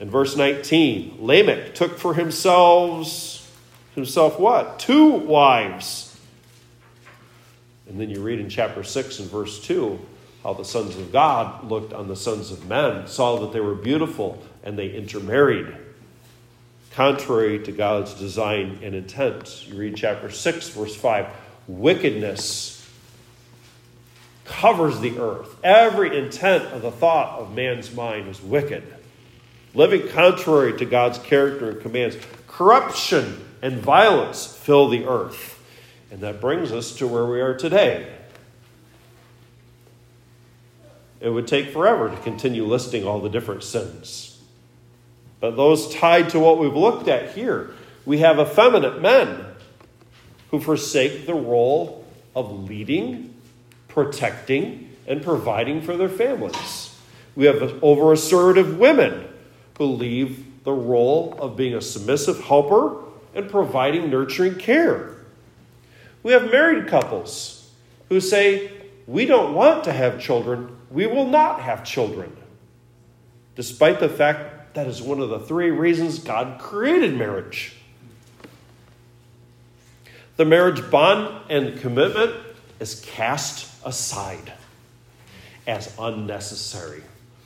In 0.00 0.10
verse 0.10 0.36
19, 0.36 1.18
Lamech 1.20 1.74
took 1.74 1.98
for 1.98 2.14
himself, 2.14 3.50
himself 3.94 4.38
what? 4.38 4.78
Two 4.78 5.08
wives. 5.08 6.16
And 7.88 8.00
then 8.00 8.08
you 8.10 8.20
read 8.20 8.38
in 8.38 8.48
chapter 8.48 8.84
6 8.84 9.18
and 9.18 9.30
verse 9.30 9.60
2 9.60 9.98
how 10.44 10.52
the 10.52 10.64
sons 10.64 10.94
of 10.96 11.10
God 11.10 11.68
looked 11.68 11.92
on 11.92 12.06
the 12.06 12.14
sons 12.14 12.52
of 12.52 12.68
men, 12.68 13.08
saw 13.08 13.40
that 13.40 13.52
they 13.52 13.60
were 13.60 13.74
beautiful, 13.74 14.40
and 14.62 14.78
they 14.78 14.88
intermarried, 14.90 15.74
contrary 16.92 17.58
to 17.64 17.72
God's 17.72 18.14
design 18.14 18.78
and 18.82 18.94
intent. 18.94 19.66
You 19.66 19.76
read 19.76 19.96
chapter 19.96 20.30
6, 20.30 20.68
verse 20.68 20.94
5 20.94 21.26
wickedness 21.66 22.88
covers 24.44 25.00
the 25.00 25.18
earth. 25.18 25.56
Every 25.62 26.16
intent 26.16 26.64
of 26.72 26.82
the 26.82 26.92
thought 26.92 27.40
of 27.40 27.52
man's 27.52 27.92
mind 27.92 28.28
is 28.28 28.40
wicked 28.40 28.97
living 29.78 30.08
contrary 30.08 30.76
to 30.76 30.84
God's 30.84 31.18
character 31.20 31.70
and 31.70 31.80
commands. 31.80 32.16
Corruption 32.48 33.40
and 33.62 33.78
violence 33.78 34.44
fill 34.44 34.88
the 34.88 35.06
earth. 35.06 35.62
And 36.10 36.20
that 36.20 36.40
brings 36.40 36.72
us 36.72 36.96
to 36.96 37.06
where 37.06 37.24
we 37.24 37.40
are 37.40 37.54
today. 37.54 38.12
It 41.20 41.30
would 41.30 41.46
take 41.46 41.70
forever 41.70 42.10
to 42.10 42.16
continue 42.16 42.64
listing 42.64 43.06
all 43.06 43.20
the 43.20 43.28
different 43.28 43.62
sins. 43.62 44.40
But 45.38 45.56
those 45.56 45.94
tied 45.94 46.30
to 46.30 46.40
what 46.40 46.58
we've 46.58 46.74
looked 46.74 47.06
at 47.06 47.36
here, 47.36 47.70
we 48.04 48.18
have 48.18 48.40
effeminate 48.40 49.00
men 49.00 49.44
who 50.50 50.58
forsake 50.58 51.26
the 51.26 51.34
role 51.34 52.04
of 52.34 52.68
leading, 52.68 53.32
protecting, 53.86 54.96
and 55.06 55.22
providing 55.22 55.82
for 55.82 55.96
their 55.96 56.08
families. 56.08 56.96
We 57.36 57.46
have 57.46 57.82
over 57.82 58.12
assertive 58.12 58.76
women 58.78 59.27
leave 59.84 60.64
the 60.64 60.72
role 60.72 61.36
of 61.38 61.56
being 61.56 61.74
a 61.74 61.80
submissive 61.80 62.44
helper 62.44 63.02
and 63.34 63.50
providing 63.50 64.10
nurturing 64.10 64.56
care. 64.56 65.14
We 66.22 66.32
have 66.32 66.50
married 66.50 66.88
couples 66.88 67.70
who 68.08 68.20
say, 68.20 68.70
we 69.06 69.24
don't 69.24 69.54
want 69.54 69.84
to 69.84 69.92
have 69.92 70.20
children, 70.20 70.76
we 70.90 71.06
will 71.06 71.26
not 71.26 71.60
have 71.60 71.84
children. 71.84 72.36
Despite 73.54 74.00
the 74.00 74.08
fact 74.08 74.74
that 74.74 74.86
is 74.86 75.02
one 75.02 75.20
of 75.20 75.28
the 75.30 75.40
three 75.40 75.70
reasons 75.70 76.18
God 76.18 76.60
created 76.60 77.16
marriage. 77.16 77.74
The 80.36 80.44
marriage 80.44 80.88
bond 80.90 81.50
and 81.50 81.80
commitment 81.80 82.34
is 82.78 83.00
cast 83.00 83.68
aside 83.84 84.52
as 85.66 85.92
unnecessary. 85.98 87.02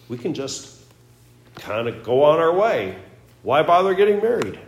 We 0.09 0.18
can 0.18 0.35
just 0.35 0.82
kind 1.57 1.88
of 1.88 2.03
go 2.03 2.22
on 2.24 2.38
our 2.38 2.53
way. 2.53 2.96
Why 3.42 3.62
bother 3.62 3.94
getting 3.94 4.20
married? 4.20 4.59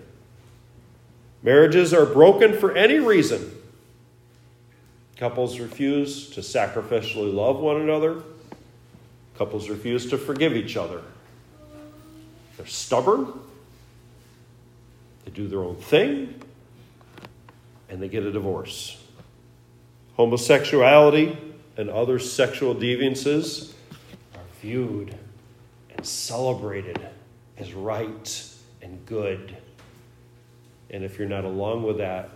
Marriages 1.43 1.93
are 1.93 2.07
broken 2.07 2.57
for 2.57 2.73
any 2.73 2.99
reason. 2.99 3.51
Couples 5.17 5.61
refuse 5.61 6.31
to 6.31 6.41
sacrificially 6.41 7.33
love 7.33 7.61
one 7.61 7.81
another. 7.81 8.23
Couples 9.37 9.69
refuse 9.69 10.09
to 10.11 10.19
forgive 10.19 10.55
each 10.55 10.77
other. 10.77 11.03
They're 12.57 12.67
stubborn. 12.67 13.33
They 15.25 15.31
do 15.31 15.49
their 15.49 15.61
own 15.63 15.77
thing. 15.77 16.41
And 17.89 18.03
they 18.03 18.09
get 18.09 18.25
a 18.25 18.33
divorce. 18.33 19.01
Homosexuality 20.17 21.37
and 21.77 21.91
other 21.91 22.19
sexual 22.19 22.75
deviances 22.75 23.75
are 24.35 24.41
viewed 24.61 25.17
celebrated 26.05 27.01
as 27.57 27.73
right 27.73 28.49
and 28.83 29.05
good. 29.07 29.57
And 30.91 31.05
if 31.05 31.19
you're 31.19 31.29
not 31.29 31.45
along 31.45 31.83
with 31.83 31.99
that, 31.99 32.31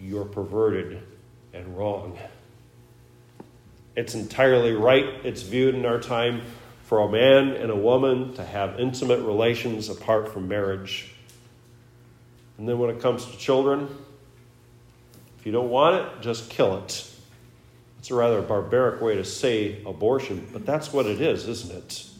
you're 0.00 0.24
perverted 0.24 1.02
and 1.54 1.76
wrong. 1.76 2.18
It's 3.94 4.14
entirely 4.14 4.72
right, 4.72 5.04
it's 5.24 5.42
viewed 5.42 5.74
in 5.74 5.84
our 5.84 6.00
time 6.00 6.42
for 6.84 6.98
a 7.00 7.10
man 7.10 7.50
and 7.50 7.70
a 7.70 7.76
woman 7.76 8.34
to 8.34 8.44
have 8.44 8.80
intimate 8.80 9.20
relations 9.20 9.88
apart 9.88 10.32
from 10.32 10.48
marriage. 10.48 11.12
And 12.58 12.68
then 12.68 12.78
when 12.78 12.90
it 12.90 13.00
comes 13.00 13.24
to 13.26 13.36
children, 13.36 13.88
if 15.38 15.46
you 15.46 15.52
don't 15.52 15.70
want 15.70 15.96
it, 15.96 16.22
just 16.22 16.50
kill 16.50 16.78
it. 16.78 17.08
It's 17.98 18.10
a 18.10 18.14
rather 18.14 18.42
barbaric 18.42 19.00
way 19.00 19.16
to 19.16 19.24
say 19.24 19.82
abortion, 19.84 20.46
but 20.52 20.66
that's 20.66 20.92
what 20.92 21.06
it 21.06 21.20
is, 21.20 21.48
isn't 21.48 21.72
it? 21.72 22.11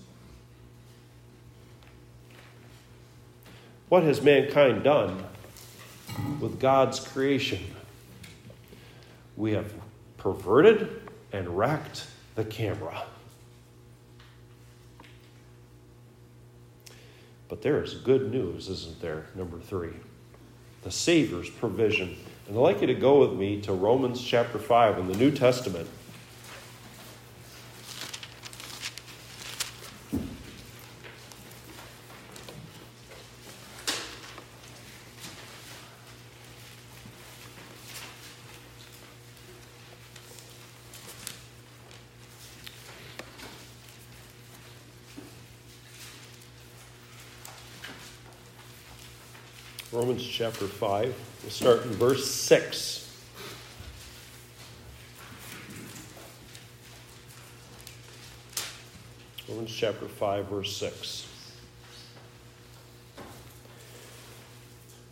What 3.92 4.04
has 4.04 4.22
mankind 4.22 4.84
done 4.84 5.22
with 6.40 6.58
God's 6.58 6.98
creation? 6.98 7.60
We 9.36 9.52
have 9.52 9.70
perverted 10.16 10.88
and 11.30 11.58
wrecked 11.58 12.06
the 12.34 12.46
camera. 12.46 13.02
But 17.50 17.60
there 17.60 17.84
is 17.84 17.92
good 17.92 18.32
news, 18.32 18.70
isn't 18.70 18.98
there? 19.02 19.26
Number 19.34 19.60
three 19.60 19.92
the 20.84 20.90
Savior's 20.90 21.50
provision. 21.50 22.16
And 22.48 22.56
I'd 22.56 22.60
like 22.62 22.80
you 22.80 22.86
to 22.86 22.94
go 22.94 23.20
with 23.20 23.38
me 23.38 23.60
to 23.60 23.74
Romans 23.74 24.24
chapter 24.24 24.58
5 24.58 25.00
in 25.00 25.08
the 25.08 25.18
New 25.18 25.30
Testament. 25.30 25.86
Chapter 50.30 50.66
5. 50.66 51.14
We'll 51.42 51.50
start 51.50 51.82
in 51.84 51.90
verse 51.90 52.30
6. 52.30 53.10
Romans 59.48 59.74
chapter 59.74 60.06
5, 60.06 60.46
verse 60.46 60.76
6. 60.76 61.28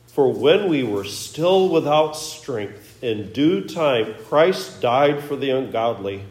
For 0.07 0.33
when 0.33 0.69
we 0.69 0.83
were 0.83 1.05
still 1.05 1.69
without 1.69 2.13
strength, 2.13 3.03
in 3.03 3.33
due 3.33 3.63
time 3.63 4.15
Christ 4.27 4.81
died 4.81 5.23
for 5.23 5.37
the 5.37 5.51
ungodly. 5.51 6.25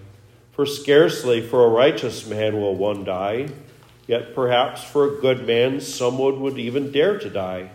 For 0.51 0.65
scarcely 0.65 1.41
for 1.41 1.65
a 1.65 1.69
righteous 1.69 2.25
man 2.27 2.59
will 2.59 2.75
one 2.75 3.03
die, 3.03 3.49
yet 4.07 4.35
perhaps 4.35 4.83
for 4.83 5.05
a 5.05 5.21
good 5.21 5.45
man 5.45 5.81
someone 5.81 6.39
would 6.41 6.57
even 6.57 6.91
dare 6.91 7.17
to 7.19 7.29
die. 7.29 7.71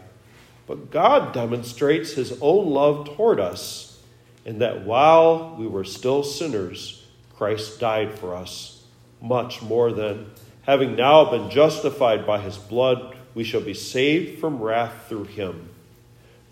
But 0.67 0.91
God 0.91 1.35
demonstrates 1.35 2.13
his 2.13 2.39
own 2.41 2.71
love 2.71 3.17
toward 3.17 3.39
us 3.39 4.01
in 4.45 4.59
that 4.59 4.85
while 4.85 5.57
we 5.59 5.67
were 5.67 5.85
still 5.85 6.23
sinners, 6.23 7.07
Christ 7.37 7.81
died 7.81 8.19
for 8.19 8.35
us. 8.35 8.83
Much 9.21 9.63
more 9.63 9.93
than, 9.93 10.31
having 10.63 10.97
now 10.97 11.31
been 11.31 11.51
justified 11.51 12.27
by 12.27 12.41
his 12.41 12.57
blood, 12.57 13.17
we 13.35 13.45
shall 13.45 13.61
be 13.61 13.75
saved 13.75 14.39
from 14.39 14.63
wrath 14.63 15.07
through 15.09 15.25
him. 15.25 15.69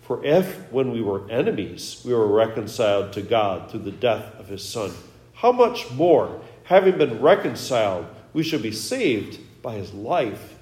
For 0.01 0.23
if, 0.25 0.71
when 0.71 0.91
we 0.91 1.01
were 1.01 1.29
enemies, 1.29 2.01
we 2.05 2.13
were 2.13 2.27
reconciled 2.27 3.13
to 3.13 3.21
God 3.21 3.71
through 3.71 3.81
the 3.81 3.91
death 3.91 4.37
of 4.37 4.47
his 4.47 4.63
Son, 4.67 4.91
how 5.35 5.51
much 5.51 5.89
more, 5.91 6.41
having 6.65 6.97
been 6.97 7.21
reconciled, 7.21 8.05
we 8.33 8.43
shall 8.43 8.59
be 8.59 8.71
saved 8.71 9.39
by 9.61 9.75
his 9.75 9.93
life? 9.93 10.55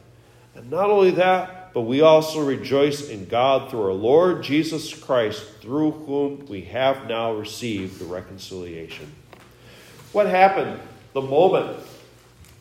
And 0.55 0.69
not 0.69 0.89
only 0.89 1.11
that, 1.11 1.60
but 1.73 1.81
we 1.81 2.01
also 2.01 2.43
rejoice 2.43 3.07
in 3.09 3.27
God 3.27 3.69
through 3.69 3.83
our 3.83 3.93
Lord 3.93 4.43
Jesus 4.43 4.93
Christ, 4.93 5.43
through 5.61 5.91
whom 5.91 6.45
we 6.47 6.61
have 6.63 7.07
now 7.07 7.33
received 7.33 7.99
the 7.99 8.05
reconciliation. 8.05 9.11
What 10.11 10.27
happened 10.27 10.79
the 11.13 11.21
moment 11.21 11.77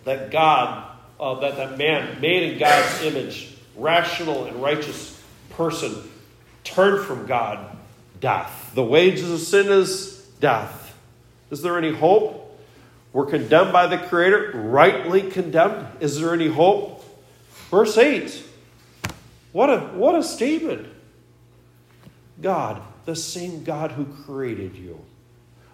that 0.04 0.30
God, 0.30 0.96
uh, 1.18 1.40
that 1.40 1.56
that 1.56 1.76
man 1.78 2.20
made 2.20 2.52
in 2.52 2.58
God's 2.58 3.02
image, 3.02 3.56
rational 3.76 4.44
and 4.44 4.62
righteous 4.62 5.20
person, 5.50 6.08
turned 6.62 7.04
from 7.04 7.26
God? 7.26 7.76
Death. 8.20 8.72
The 8.74 8.84
wages 8.84 9.30
of 9.30 9.40
sin 9.40 9.72
is 9.72 10.28
death. 10.40 10.94
Is 11.50 11.62
there 11.62 11.78
any 11.78 11.92
hope? 11.92 12.36
We're 13.12 13.26
condemned 13.26 13.72
by 13.72 13.88
the 13.88 13.98
Creator, 13.98 14.52
rightly 14.54 15.22
condemned. 15.22 15.86
Is 15.98 16.20
there 16.20 16.32
any 16.32 16.46
hope? 16.46 17.02
Verse 17.70 17.98
8 17.98 18.44
what 19.52 19.70
a, 19.70 19.78
what 19.78 20.14
a 20.14 20.22
statement. 20.22 20.88
God, 22.40 22.82
the 23.04 23.16
same 23.16 23.64
God 23.64 23.92
who 23.92 24.04
created 24.24 24.76
you, 24.76 25.04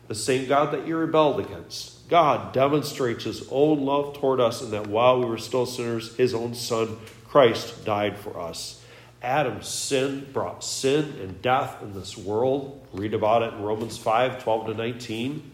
the 0.09 0.14
same 0.14 0.49
God 0.49 0.72
that 0.72 0.87
you 0.87 0.97
rebelled 0.97 1.41
against. 1.41 2.09
God 2.09 2.53
demonstrates 2.53 3.24
his 3.24 3.47
own 3.51 3.85
love 3.85 4.14
toward 4.14 4.41
us 4.41 4.62
in 4.62 4.70
that 4.70 4.87
while 4.87 5.18
we 5.18 5.27
were 5.27 5.39
still 5.39 5.66
sinners, 5.66 6.14
his 6.16 6.35
own 6.35 6.55
son, 6.55 6.97
Christ, 7.29 7.85
died 7.85 8.16
for 8.16 8.41
us. 8.41 8.83
Adam's 9.22 9.66
sin 9.66 10.29
brought 10.33 10.62
sin 10.62 11.16
and 11.20 11.43
death 11.43 11.83
in 11.83 11.95
this 11.95 12.16
world. 12.16 12.87
Read 12.93 13.14
about 13.14 13.43
it 13.43 13.55
in 13.55 13.62
Romans 13.62 13.99
5 13.99 14.43
12 14.43 14.66
to 14.66 14.74
19. 14.74 15.51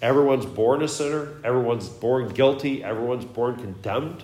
Everyone's 0.00 0.46
born 0.46 0.82
a 0.82 0.88
sinner, 0.88 1.34
everyone's 1.42 1.88
born 1.88 2.28
guilty, 2.28 2.84
everyone's 2.84 3.24
born 3.24 3.56
condemned, 3.56 4.22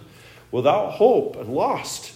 without 0.50 0.92
hope 0.92 1.36
and 1.36 1.48
lost. 1.48 2.11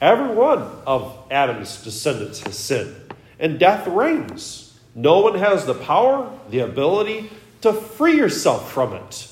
Every 0.00 0.34
one 0.34 0.62
of 0.86 1.16
Adam's 1.30 1.82
descendants 1.82 2.40
has 2.40 2.58
sinned, 2.58 2.96
and 3.38 3.58
death 3.58 3.86
reigns. 3.86 4.78
No 4.94 5.20
one 5.20 5.38
has 5.38 5.66
the 5.66 5.74
power, 5.74 6.30
the 6.48 6.60
ability 6.60 7.30
to 7.60 7.72
free 7.72 8.16
yourself 8.16 8.72
from 8.72 8.94
it. 8.94 9.28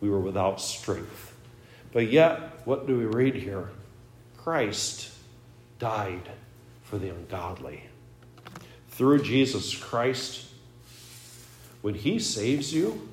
We 0.00 0.10
were 0.10 0.20
without 0.20 0.60
strength. 0.60 1.34
But 1.92 2.10
yet, 2.10 2.60
what 2.66 2.86
do 2.86 2.98
we 2.98 3.06
read 3.06 3.34
here? 3.34 3.70
Christ 4.36 5.10
died 5.78 6.28
for 6.82 6.98
the 6.98 7.08
ungodly. 7.08 7.84
Through 8.90 9.22
Jesus 9.22 9.74
Christ, 9.74 10.46
when 11.80 11.94
He 11.94 12.18
saves 12.18 12.74
you, 12.74 13.08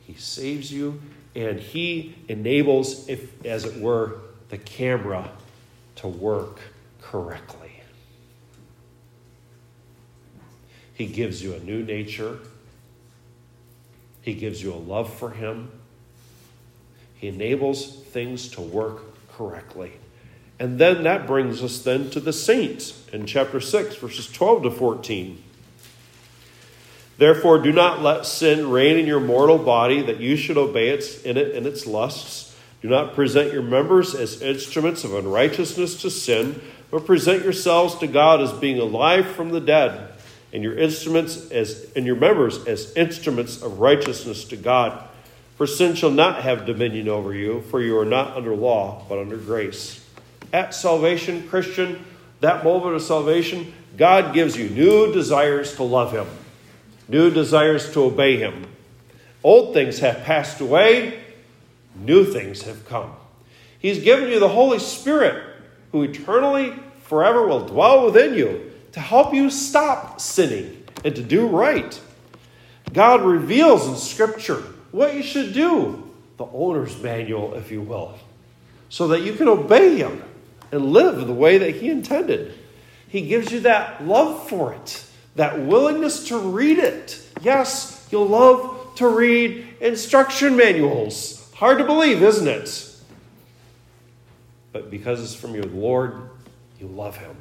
He 0.00 0.14
saves 0.14 0.72
you 0.72 1.00
and 1.34 1.58
He 1.58 2.14
enables, 2.28 3.08
if 3.08 3.44
as 3.44 3.64
it 3.64 3.80
were, 3.80 4.18
the 4.48 4.58
camera 4.58 5.30
to 5.96 6.08
work 6.08 6.60
correctly. 7.02 7.80
He 10.94 11.06
gives 11.06 11.42
you 11.42 11.54
a 11.54 11.60
new 11.60 11.82
nature. 11.82 12.38
He 14.22 14.34
gives 14.34 14.62
you 14.62 14.72
a 14.72 14.76
love 14.76 15.12
for 15.12 15.30
Him. 15.30 15.70
He 17.16 17.28
enables 17.28 17.86
things 17.86 18.48
to 18.50 18.60
work 18.60 19.02
correctly. 19.30 19.92
And 20.58 20.78
then 20.78 21.02
that 21.02 21.26
brings 21.26 21.62
us 21.62 21.80
then 21.82 22.08
to 22.10 22.20
the 22.20 22.32
saints 22.32 23.06
in 23.12 23.26
chapter 23.26 23.60
6, 23.60 23.96
verses 23.96 24.32
12 24.32 24.62
to 24.64 24.70
14. 24.70 25.42
Therefore, 27.18 27.58
do 27.58 27.72
not 27.72 28.02
let 28.02 28.26
sin 28.26 28.70
reign 28.70 28.98
in 28.98 29.06
your 29.06 29.20
mortal 29.20 29.58
body, 29.58 30.02
that 30.02 30.20
you 30.20 30.36
should 30.36 30.56
obey 30.56 30.88
its, 30.88 31.22
in 31.22 31.36
it 31.36 31.54
and 31.54 31.66
its 31.66 31.86
lusts. 31.86 32.55
Do 32.82 32.88
not 32.88 33.14
present 33.14 33.52
your 33.52 33.62
members 33.62 34.14
as 34.14 34.42
instruments 34.42 35.04
of 35.04 35.14
unrighteousness 35.14 36.00
to 36.02 36.10
sin, 36.10 36.60
but 36.90 37.06
present 37.06 37.42
yourselves 37.42 37.96
to 37.96 38.06
God 38.06 38.40
as 38.40 38.52
being 38.52 38.78
alive 38.78 39.26
from 39.26 39.50
the 39.50 39.60
dead, 39.60 40.12
and 40.52 40.62
your 40.62 40.78
instruments 40.78 41.50
as 41.50 41.90
and 41.96 42.06
your 42.06 42.16
members 42.16 42.64
as 42.66 42.94
instruments 42.96 43.62
of 43.62 43.80
righteousness 43.80 44.44
to 44.44 44.56
God. 44.56 45.02
For 45.56 45.66
sin 45.66 45.94
shall 45.94 46.10
not 46.10 46.42
have 46.42 46.66
dominion 46.66 47.08
over 47.08 47.34
you, 47.34 47.62
for 47.62 47.80
you 47.80 47.98
are 47.98 48.04
not 48.04 48.36
under 48.36 48.54
law, 48.54 49.04
but 49.08 49.18
under 49.18 49.36
grace. 49.36 50.04
At 50.52 50.74
salvation, 50.74 51.48
Christian, 51.48 52.04
that 52.40 52.62
moment 52.62 52.94
of 52.94 53.02
salvation, 53.02 53.72
God 53.96 54.34
gives 54.34 54.56
you 54.56 54.68
new 54.68 55.12
desires 55.12 55.74
to 55.76 55.82
love 55.82 56.12
Him 56.12 56.26
new 57.08 57.30
desires 57.30 57.92
to 57.92 58.04
obey 58.04 58.36
him. 58.36 58.66
Old 59.42 59.74
things 59.74 60.00
have 60.00 60.24
passed 60.24 60.60
away, 60.60 61.20
new 62.04 62.24
things 62.24 62.62
have 62.62 62.86
come. 62.86 63.12
He's 63.78 64.02
given 64.02 64.28
you 64.28 64.40
the 64.40 64.48
Holy 64.48 64.78
Spirit, 64.78 65.42
who 65.92 66.02
eternally, 66.02 66.74
forever 67.02 67.46
will 67.46 67.66
dwell 67.66 68.04
within 68.06 68.34
you 68.34 68.72
to 68.92 69.00
help 69.00 69.34
you 69.34 69.50
stop 69.50 70.20
sinning 70.20 70.84
and 71.04 71.14
to 71.14 71.22
do 71.22 71.46
right. 71.46 72.00
God 72.92 73.22
reveals 73.22 73.86
in 73.86 73.96
Scripture 73.96 74.62
what 74.92 75.14
you 75.14 75.22
should 75.22 75.52
do, 75.52 76.10
the 76.36 76.46
owner's 76.46 77.00
manual, 77.02 77.54
if 77.54 77.70
you 77.70 77.80
will, 77.80 78.18
so 78.88 79.08
that 79.08 79.22
you 79.22 79.34
can 79.34 79.48
obey 79.48 79.96
Him 79.98 80.22
and 80.72 80.92
live 80.92 81.26
the 81.26 81.32
way 81.32 81.58
that 81.58 81.76
He 81.76 81.90
intended. 81.90 82.54
He 83.08 83.26
gives 83.26 83.52
you 83.52 83.60
that 83.60 84.04
love 84.06 84.48
for 84.48 84.72
it 84.74 85.06
that 85.36 85.60
willingness 85.60 86.28
to 86.28 86.38
read 86.38 86.78
it. 86.78 87.22
Yes, 87.42 88.06
you'll 88.10 88.26
love 88.26 88.94
to 88.96 89.08
read 89.08 89.66
instruction 89.80 90.56
manuals. 90.56 91.45
Hard 91.56 91.78
to 91.78 91.84
believe, 91.84 92.22
isn't 92.22 92.46
it? 92.46 92.92
But 94.72 94.90
because 94.90 95.22
it's 95.22 95.34
from 95.34 95.54
your 95.54 95.64
Lord, 95.64 96.28
you 96.78 96.86
love 96.86 97.16
Him. 97.16 97.34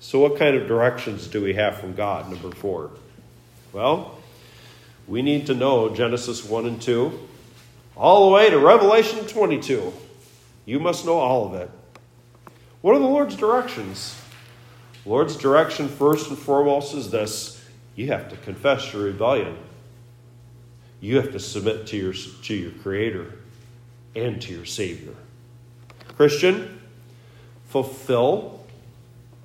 So, 0.00 0.18
what 0.18 0.38
kind 0.38 0.54
of 0.54 0.68
directions 0.68 1.26
do 1.26 1.40
we 1.40 1.54
have 1.54 1.78
from 1.78 1.94
God? 1.94 2.30
Number 2.30 2.50
four. 2.54 2.90
Well, 3.72 4.18
we 5.08 5.22
need 5.22 5.46
to 5.46 5.54
know 5.54 5.94
Genesis 5.94 6.44
1 6.44 6.66
and 6.66 6.82
2 6.82 7.26
all 7.96 8.28
the 8.28 8.34
way 8.34 8.50
to 8.50 8.58
Revelation 8.58 9.26
22. 9.26 9.90
You 10.66 10.78
must 10.78 11.06
know 11.06 11.18
all 11.18 11.46
of 11.46 11.54
it. 11.54 11.70
What 12.82 12.94
are 12.94 12.98
the 12.98 13.06
Lord's 13.06 13.34
directions? 13.34 14.14
Lord's 15.06 15.36
direction, 15.36 15.88
first 15.88 16.28
and 16.28 16.38
foremost, 16.38 16.94
is 16.94 17.10
this 17.10 17.64
you 17.96 18.08
have 18.08 18.28
to 18.28 18.36
confess 18.36 18.92
your 18.92 19.04
rebellion. 19.04 19.56
You 21.04 21.16
have 21.16 21.32
to 21.32 21.38
submit 21.38 21.88
to 21.88 21.98
your, 21.98 22.14
to 22.14 22.54
your 22.54 22.70
Creator 22.70 23.34
and 24.16 24.40
to 24.40 24.54
your 24.54 24.64
Savior. 24.64 25.12
Christian, 26.16 26.80
fulfill 27.68 28.64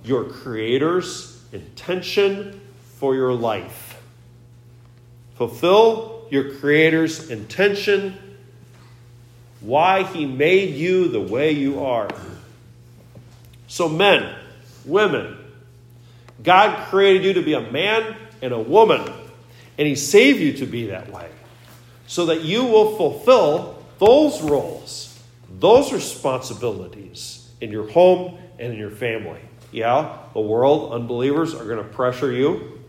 your 0.06 0.24
Creator's 0.24 1.44
intention 1.52 2.62
for 3.00 3.14
your 3.14 3.34
life. 3.34 4.02
Fulfill 5.36 6.28
your 6.30 6.56
Creator's 6.56 7.30
intention, 7.30 8.18
why 9.60 10.04
He 10.04 10.26
made 10.26 10.76
you 10.76 11.10
the 11.10 11.20
way 11.20 11.52
you 11.52 11.84
are. 11.84 12.08
So, 13.68 13.90
men, 13.90 14.34
women, 14.86 15.38
God 16.42 16.88
created 16.88 17.26
you 17.26 17.34
to 17.34 17.42
be 17.42 17.54
a 17.54 17.70
man 17.70 18.16
and 18.42 18.54
a 18.54 18.60
woman, 18.60 19.02
and 19.78 19.88
He 19.90 19.96
saved 19.96 20.40
you 20.40 20.54
to 20.54 20.66
be 20.66 20.86
that 20.86 21.12
way 21.12 21.30
so 22.10 22.26
that 22.26 22.42
you 22.42 22.64
will 22.64 22.98
fulfill 22.98 23.86
those 24.00 24.42
roles, 24.42 25.16
those 25.60 25.94
responsibilities 25.94 27.48
in 27.62 27.72
your 27.72 27.88
home 27.92 28.36
and 28.58 28.74
in 28.74 28.80
your 28.80 28.90
family. 28.90 29.40
Yeah, 29.72 30.18
the 30.34 30.42
world, 30.42 30.92
unbelievers, 30.92 31.54
are 31.54 31.66
going 31.66 31.78
to 31.78 31.84
pressure 31.84 32.32
you. 32.32 32.82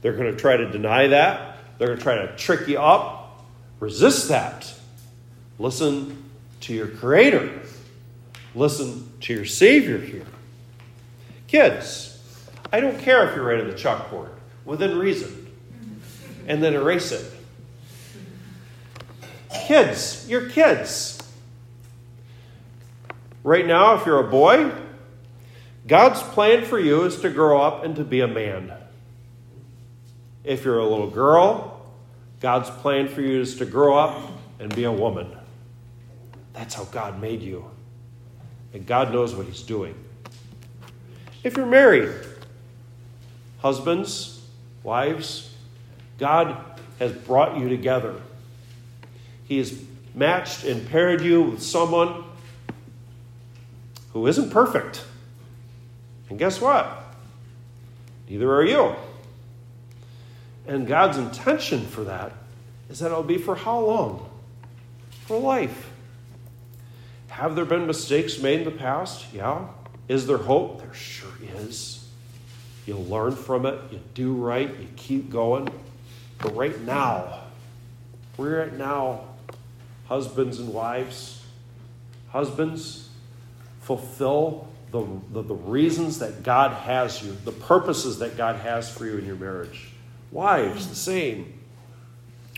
They're 0.00 0.14
going 0.14 0.32
to 0.32 0.36
try 0.38 0.56
to 0.56 0.70
deny 0.70 1.08
that. 1.08 1.58
They're 1.76 1.88
going 1.88 1.98
to 1.98 2.02
try 2.02 2.14
to 2.16 2.34
trick 2.38 2.66
you 2.66 2.78
up. 2.78 3.44
Resist 3.80 4.30
that. 4.30 4.72
Listen 5.58 6.24
to 6.62 6.72
your 6.72 6.88
Creator. 6.88 7.60
Listen 8.54 9.12
to 9.20 9.34
your 9.34 9.44
Savior 9.44 9.98
here. 9.98 10.24
Kids, 11.48 12.18
I 12.72 12.80
don't 12.80 12.98
care 12.98 13.28
if 13.28 13.36
you're 13.36 13.44
writing 13.44 13.68
the 13.68 13.74
chalkboard, 13.74 14.30
within 14.64 14.98
reason, 14.98 15.52
and 16.48 16.62
then 16.62 16.72
erase 16.72 17.12
it. 17.12 17.33
Kids, 19.54 20.26
you're 20.28 20.48
kids. 20.50 21.18
Right 23.42 23.66
now, 23.66 23.94
if 23.94 24.06
you're 24.06 24.20
a 24.20 24.30
boy, 24.30 24.72
God's 25.86 26.22
plan 26.22 26.64
for 26.64 26.78
you 26.78 27.04
is 27.04 27.20
to 27.20 27.30
grow 27.30 27.60
up 27.60 27.84
and 27.84 27.96
to 27.96 28.04
be 28.04 28.20
a 28.20 28.28
man. 28.28 28.72
If 30.44 30.64
you're 30.64 30.78
a 30.78 30.86
little 30.86 31.10
girl, 31.10 31.82
God's 32.40 32.70
plan 32.70 33.08
for 33.08 33.20
you 33.20 33.40
is 33.40 33.56
to 33.56 33.66
grow 33.66 33.96
up 33.96 34.30
and 34.58 34.74
be 34.74 34.84
a 34.84 34.92
woman. 34.92 35.30
That's 36.52 36.74
how 36.74 36.84
God 36.84 37.20
made 37.20 37.42
you. 37.42 37.70
And 38.72 38.86
God 38.86 39.12
knows 39.12 39.34
what 39.34 39.46
He's 39.46 39.62
doing. 39.62 39.94
If 41.42 41.56
you're 41.56 41.66
married, 41.66 42.12
Husbands, 43.58 44.42
wives, 44.82 45.54
God 46.18 46.56
has 46.98 47.12
brought 47.12 47.58
you 47.58 47.68
together. 47.68 48.14
He 49.44 49.58
has 49.58 49.78
matched 50.14 50.64
and 50.64 50.88
paired 50.88 51.20
you 51.20 51.42
with 51.42 51.62
someone 51.62 52.24
who 54.12 54.26
isn't 54.26 54.50
perfect. 54.50 55.04
And 56.30 56.38
guess 56.38 56.60
what? 56.60 57.04
Neither 58.28 58.52
are 58.52 58.64
you. 58.64 58.94
And 60.66 60.86
God's 60.86 61.18
intention 61.18 61.84
for 61.86 62.04
that 62.04 62.32
is 62.88 63.00
that 63.00 63.06
it'll 63.06 63.22
be 63.22 63.38
for 63.38 63.54
how 63.54 63.80
long? 63.80 64.30
For 65.26 65.38
life. 65.38 65.90
Have 67.28 67.56
there 67.56 67.64
been 67.64 67.86
mistakes 67.86 68.38
made 68.38 68.60
in 68.60 68.64
the 68.64 68.70
past? 68.70 69.26
Yeah. 69.32 69.66
Is 70.08 70.26
there 70.26 70.38
hope? 70.38 70.80
There 70.80 70.94
sure 70.94 71.32
is. 71.56 72.06
You 72.86 72.96
learn 72.96 73.34
from 73.34 73.64
it, 73.66 73.78
you 73.90 74.00
do 74.12 74.34
right, 74.34 74.68
you 74.68 74.88
keep 74.96 75.30
going. 75.30 75.68
But 76.38 76.54
right 76.54 76.78
now, 76.82 77.44
we're 78.36 78.60
at 78.60 78.74
now, 78.74 79.24
husbands 80.06 80.58
and 80.58 80.72
wives, 80.72 81.42
husbands, 82.30 83.08
fulfill 83.80 84.68
the, 84.90 85.06
the, 85.32 85.42
the, 85.42 85.54
reasons 85.54 86.20
that 86.20 86.42
God 86.42 86.72
has 86.72 87.22
you, 87.22 87.36
the 87.44 87.52
purposes 87.52 88.18
that 88.20 88.36
God 88.36 88.56
has 88.56 88.88
for 88.88 89.06
you 89.06 89.18
in 89.18 89.26
your 89.26 89.36
marriage. 89.36 89.88
Wives, 90.30 90.88
the 90.88 90.94
same. 90.94 91.58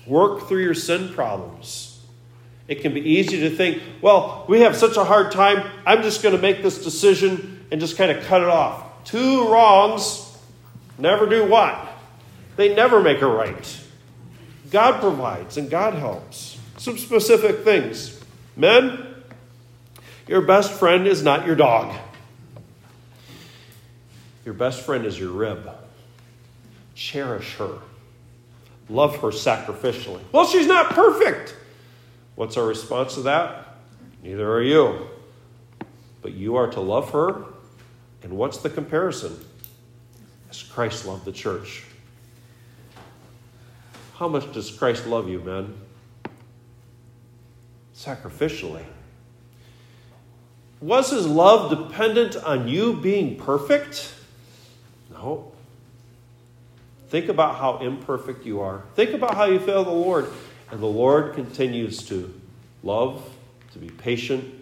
Work 0.06 0.46
through 0.46 0.62
your 0.62 0.74
sin 0.74 1.12
problems. 1.14 2.00
It 2.68 2.80
can 2.82 2.92
be 2.92 3.00
easy 3.00 3.40
to 3.40 3.50
think, 3.50 3.82
well, 4.02 4.44
we 4.48 4.60
have 4.60 4.76
such 4.76 4.96
a 4.96 5.04
hard 5.04 5.32
time, 5.32 5.70
I'm 5.86 6.02
just 6.02 6.22
going 6.22 6.34
to 6.34 6.40
make 6.40 6.62
this 6.62 6.82
decision 6.82 7.64
and 7.70 7.80
just 7.80 7.96
kind 7.96 8.10
of 8.10 8.24
cut 8.24 8.42
it 8.42 8.48
off. 8.48 9.04
Two 9.04 9.48
wrongs 9.48 10.36
never 10.98 11.26
do 11.26 11.44
what? 11.44 11.88
They 12.56 12.74
never 12.74 13.00
make 13.00 13.22
a 13.22 13.26
right. 13.26 13.80
God 14.70 15.00
provides 15.00 15.56
and 15.56 15.70
God 15.70 15.94
helps. 15.94 16.58
Some 16.76 16.98
specific 16.98 17.60
things. 17.60 18.20
Men, 18.56 19.14
your 20.26 20.42
best 20.42 20.72
friend 20.72 21.06
is 21.06 21.22
not 21.22 21.46
your 21.46 21.56
dog. 21.56 21.96
Your 24.44 24.54
best 24.54 24.82
friend 24.82 25.04
is 25.04 25.18
your 25.18 25.32
rib. 25.32 25.68
Cherish 26.94 27.56
her. 27.56 27.78
Love 28.88 29.16
her 29.16 29.28
sacrificially. 29.28 30.20
Well, 30.32 30.46
she's 30.46 30.66
not 30.66 30.90
perfect. 30.90 31.56
What's 32.36 32.56
our 32.56 32.66
response 32.66 33.14
to 33.14 33.22
that? 33.22 33.76
Neither 34.22 34.48
are 34.48 34.62
you. 34.62 35.08
But 36.22 36.32
you 36.32 36.56
are 36.56 36.68
to 36.70 36.80
love 36.80 37.10
her 37.10 37.44
and 38.22 38.36
what's 38.36 38.58
the 38.58 38.70
comparison? 38.70 39.38
As 40.50 40.62
Christ 40.62 41.06
loved 41.06 41.24
the 41.24 41.32
church. 41.32 41.84
How 44.14 44.26
much 44.26 44.52
does 44.52 44.70
Christ 44.70 45.06
love 45.06 45.28
you, 45.28 45.40
men? 45.40 45.74
Sacrificially. 47.96 48.84
Was 50.80 51.10
his 51.10 51.26
love 51.26 51.70
dependent 51.70 52.36
on 52.36 52.68
you 52.68 52.94
being 52.94 53.36
perfect? 53.36 54.12
No. 55.10 55.52
Think 57.08 57.28
about 57.28 57.56
how 57.56 57.78
imperfect 57.78 58.44
you 58.44 58.60
are. 58.60 58.82
Think 58.94 59.14
about 59.14 59.34
how 59.34 59.46
you 59.46 59.58
fail 59.58 59.84
the 59.84 59.90
Lord. 59.90 60.30
And 60.70 60.80
the 60.80 60.86
Lord 60.86 61.34
continues 61.34 62.06
to 62.08 62.38
love, 62.82 63.22
to 63.72 63.78
be 63.78 63.88
patient, 63.88 64.52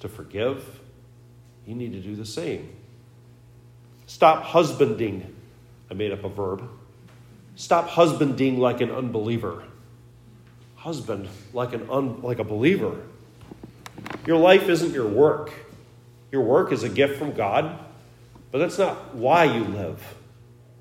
to 0.00 0.08
forgive. 0.08 0.80
You 1.66 1.74
need 1.74 1.92
to 1.92 2.00
do 2.00 2.14
the 2.14 2.26
same. 2.26 2.76
Stop 4.06 4.44
husbanding. 4.44 5.34
I 5.90 5.94
made 5.94 6.12
up 6.12 6.24
a 6.24 6.28
verb. 6.28 6.68
Stop 7.54 7.88
husbanding 7.88 8.58
like 8.58 8.80
an 8.80 8.90
unbeliever. 8.90 9.64
Husband 10.86 11.28
like 11.52 11.72
an 11.72 11.90
un, 11.90 12.22
like 12.22 12.38
a 12.38 12.44
believer. 12.44 12.94
Your 14.24 14.36
life 14.36 14.68
isn't 14.68 14.92
your 14.92 15.08
work. 15.08 15.52
Your 16.30 16.42
work 16.42 16.70
is 16.70 16.84
a 16.84 16.88
gift 16.88 17.18
from 17.18 17.32
God, 17.32 17.76
but 18.52 18.58
that's 18.58 18.78
not 18.78 19.12
why 19.12 19.46
you 19.46 19.64
live. 19.64 20.00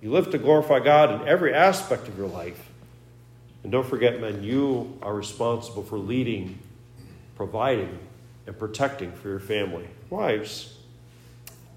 You 0.04 0.12
live 0.12 0.30
to 0.30 0.38
glorify 0.38 0.82
God 0.82 1.12
in 1.20 1.28
every 1.28 1.56
aspect 1.56 2.08
of 2.08 2.16
your 2.20 2.28
life. 2.28 2.70
And 3.64 3.72
don't 3.72 3.88
forget, 3.88 4.22
men, 4.22 4.44
you 4.44 4.96
are 5.02 5.12
responsible 5.12 5.82
for 5.82 5.98
leading, 5.98 6.60
providing, 7.36 7.98
and 8.46 8.60
protecting 8.60 9.12
for 9.12 9.30
your 9.30 9.40
family. 9.40 9.88
Wives, 10.12 10.78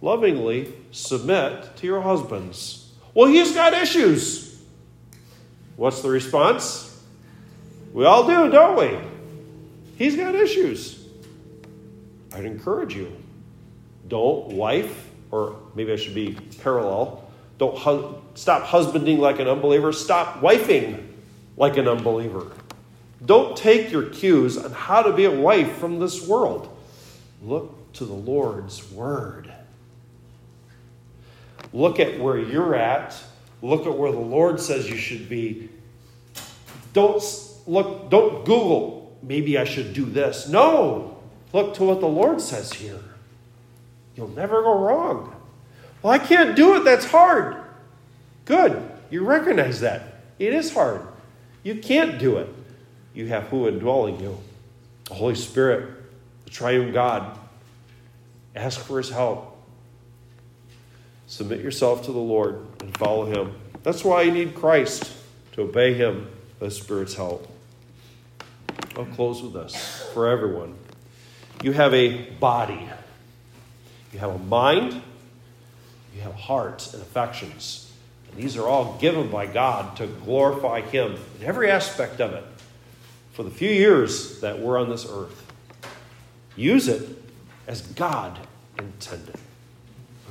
lovingly 0.03 0.75
submit 0.91 1.77
to 1.77 1.87
your 1.87 2.03
husbands. 2.03 2.93
Well, 3.15 3.29
he's 3.29 3.55
got 3.55 3.73
issues. 3.73 4.61
What's 5.77 6.03
the 6.03 6.11
response? 6.11 6.89
We 7.93 8.05
all 8.05 8.27
do, 8.27 8.51
don't 8.51 8.79
we? 8.79 8.99
He's 9.97 10.17
got 10.17 10.35
issues. 10.35 11.05
I'd 12.33 12.45
encourage 12.45 12.95
you. 12.95 13.13
Don't 14.07 14.53
wife, 14.53 15.11
or 15.31 15.59
maybe 15.75 15.93
I 15.93 15.97
should 15.97 16.15
be 16.15 16.37
parallel, 16.63 17.29
don't 17.59 17.77
hu- 17.77 18.15
stop 18.35 18.63
husbanding 18.63 19.19
like 19.19 19.41
an 19.41 19.49
unbeliever, 19.49 19.93
stop 19.93 20.41
wifing 20.41 21.05
like 21.57 21.77
an 21.77 21.89
unbeliever. 21.89 22.47
Don't 23.25 23.57
take 23.57 23.91
your 23.91 24.05
cues 24.05 24.57
on 24.57 24.71
how 24.71 25.03
to 25.03 25.13
be 25.13 25.25
a 25.25 25.31
wife 25.31 25.77
from 25.79 25.99
this 25.99 26.27
world. 26.27 26.75
Look 27.43 27.93
to 27.95 28.05
the 28.05 28.15
Lord's 28.15 28.91
word. 28.93 29.53
Look 31.73 31.99
at 31.99 32.21
where 32.21 32.39
you're 32.39 32.75
at. 32.75 33.21
Look 33.61 33.87
at 33.87 33.99
where 33.99 34.13
the 34.13 34.19
Lord 34.19 34.61
says 34.61 34.89
you 34.89 34.97
should 34.97 35.29
be. 35.29 35.69
Don't 36.93 37.21
look 37.69 38.11
don't 38.11 38.45
Google 38.45 38.99
maybe 39.23 39.59
I 39.59 39.65
should 39.65 39.93
do 39.93 40.05
this. 40.05 40.49
No. 40.49 41.19
Look 41.53 41.75
to 41.75 41.85
what 41.85 42.01
the 42.01 42.09
Lord 42.09 42.41
says 42.41 42.73
here. 42.73 43.01
You'll 44.17 44.29
never 44.29 44.63
go 44.63 44.79
wrong. 44.79 45.35
Well, 46.03 46.13
I 46.13 46.19
can't 46.19 46.57
do 46.57 46.77
it. 46.77 46.85
That's 46.85 47.07
hard. 47.07 47.57
Good. 48.45 48.83
You 49.11 49.25
recognize 49.25 49.81
that. 49.81 50.23
It 50.39 50.53
is 50.53 50.73
hard. 50.73 51.03
You 51.63 51.77
can't 51.77 52.19
do 52.19 52.37
it. 52.39 52.49
You 53.15 53.27
have 53.27 53.45
who 53.45 53.67
indwelling 53.69 54.21
you? 54.21 54.39
The 55.05 55.15
Holy 55.15 55.35
Spirit, 55.35 55.91
the 56.45 56.51
triune 56.51 56.93
God. 56.93 57.39
Ask 58.55 58.81
for 58.81 58.99
his 58.99 59.11
help. 59.11 59.57
Submit 61.27 61.61
yourself 61.61 62.05
to 62.05 62.13
the 62.13 62.19
Lord 62.19 62.65
and 62.81 62.97
follow 62.97 63.27
him. 63.27 63.55
That's 63.83 64.05
why 64.05 64.23
you 64.23 64.33
need 64.33 64.55
Christ 64.55 65.11
to 65.53 65.63
obey 65.63 65.95
him 65.95 66.31
with 66.61 66.73
Spirit's 66.73 67.15
help. 67.15 67.49
I'll 68.99 69.07
close 69.07 69.41
with 69.41 69.53
this 69.53 70.03
for 70.13 70.27
everyone. 70.27 70.75
You 71.63 71.71
have 71.71 71.95
a 71.95 72.31
body, 72.41 72.89
you 74.13 74.19
have 74.19 74.31
a 74.31 74.39
mind, 74.39 75.01
you 76.15 76.21
have 76.23 76.35
hearts 76.35 76.95
and 76.95 77.01
affections. 77.01 77.93
And 78.29 78.43
these 78.43 78.57
are 78.57 78.67
all 78.67 78.99
given 78.99 79.31
by 79.31 79.47
God 79.47 79.97
to 79.99 80.09
glorify 80.09 80.81
Him 80.81 81.17
in 81.39 81.47
every 81.47 81.71
aspect 81.71 82.21
of 82.21 82.33
it 82.33 82.45
for 83.33 83.45
the 83.45 83.51
few 83.51 83.71
years 83.71 84.41
that 84.41 84.59
we're 84.59 84.81
on 84.81 84.91
this 84.91 85.07
earth. 85.09 85.47
Use 86.57 86.89
it 86.89 87.23
as 87.69 87.83
God 87.83 88.37
intended. 88.81 89.38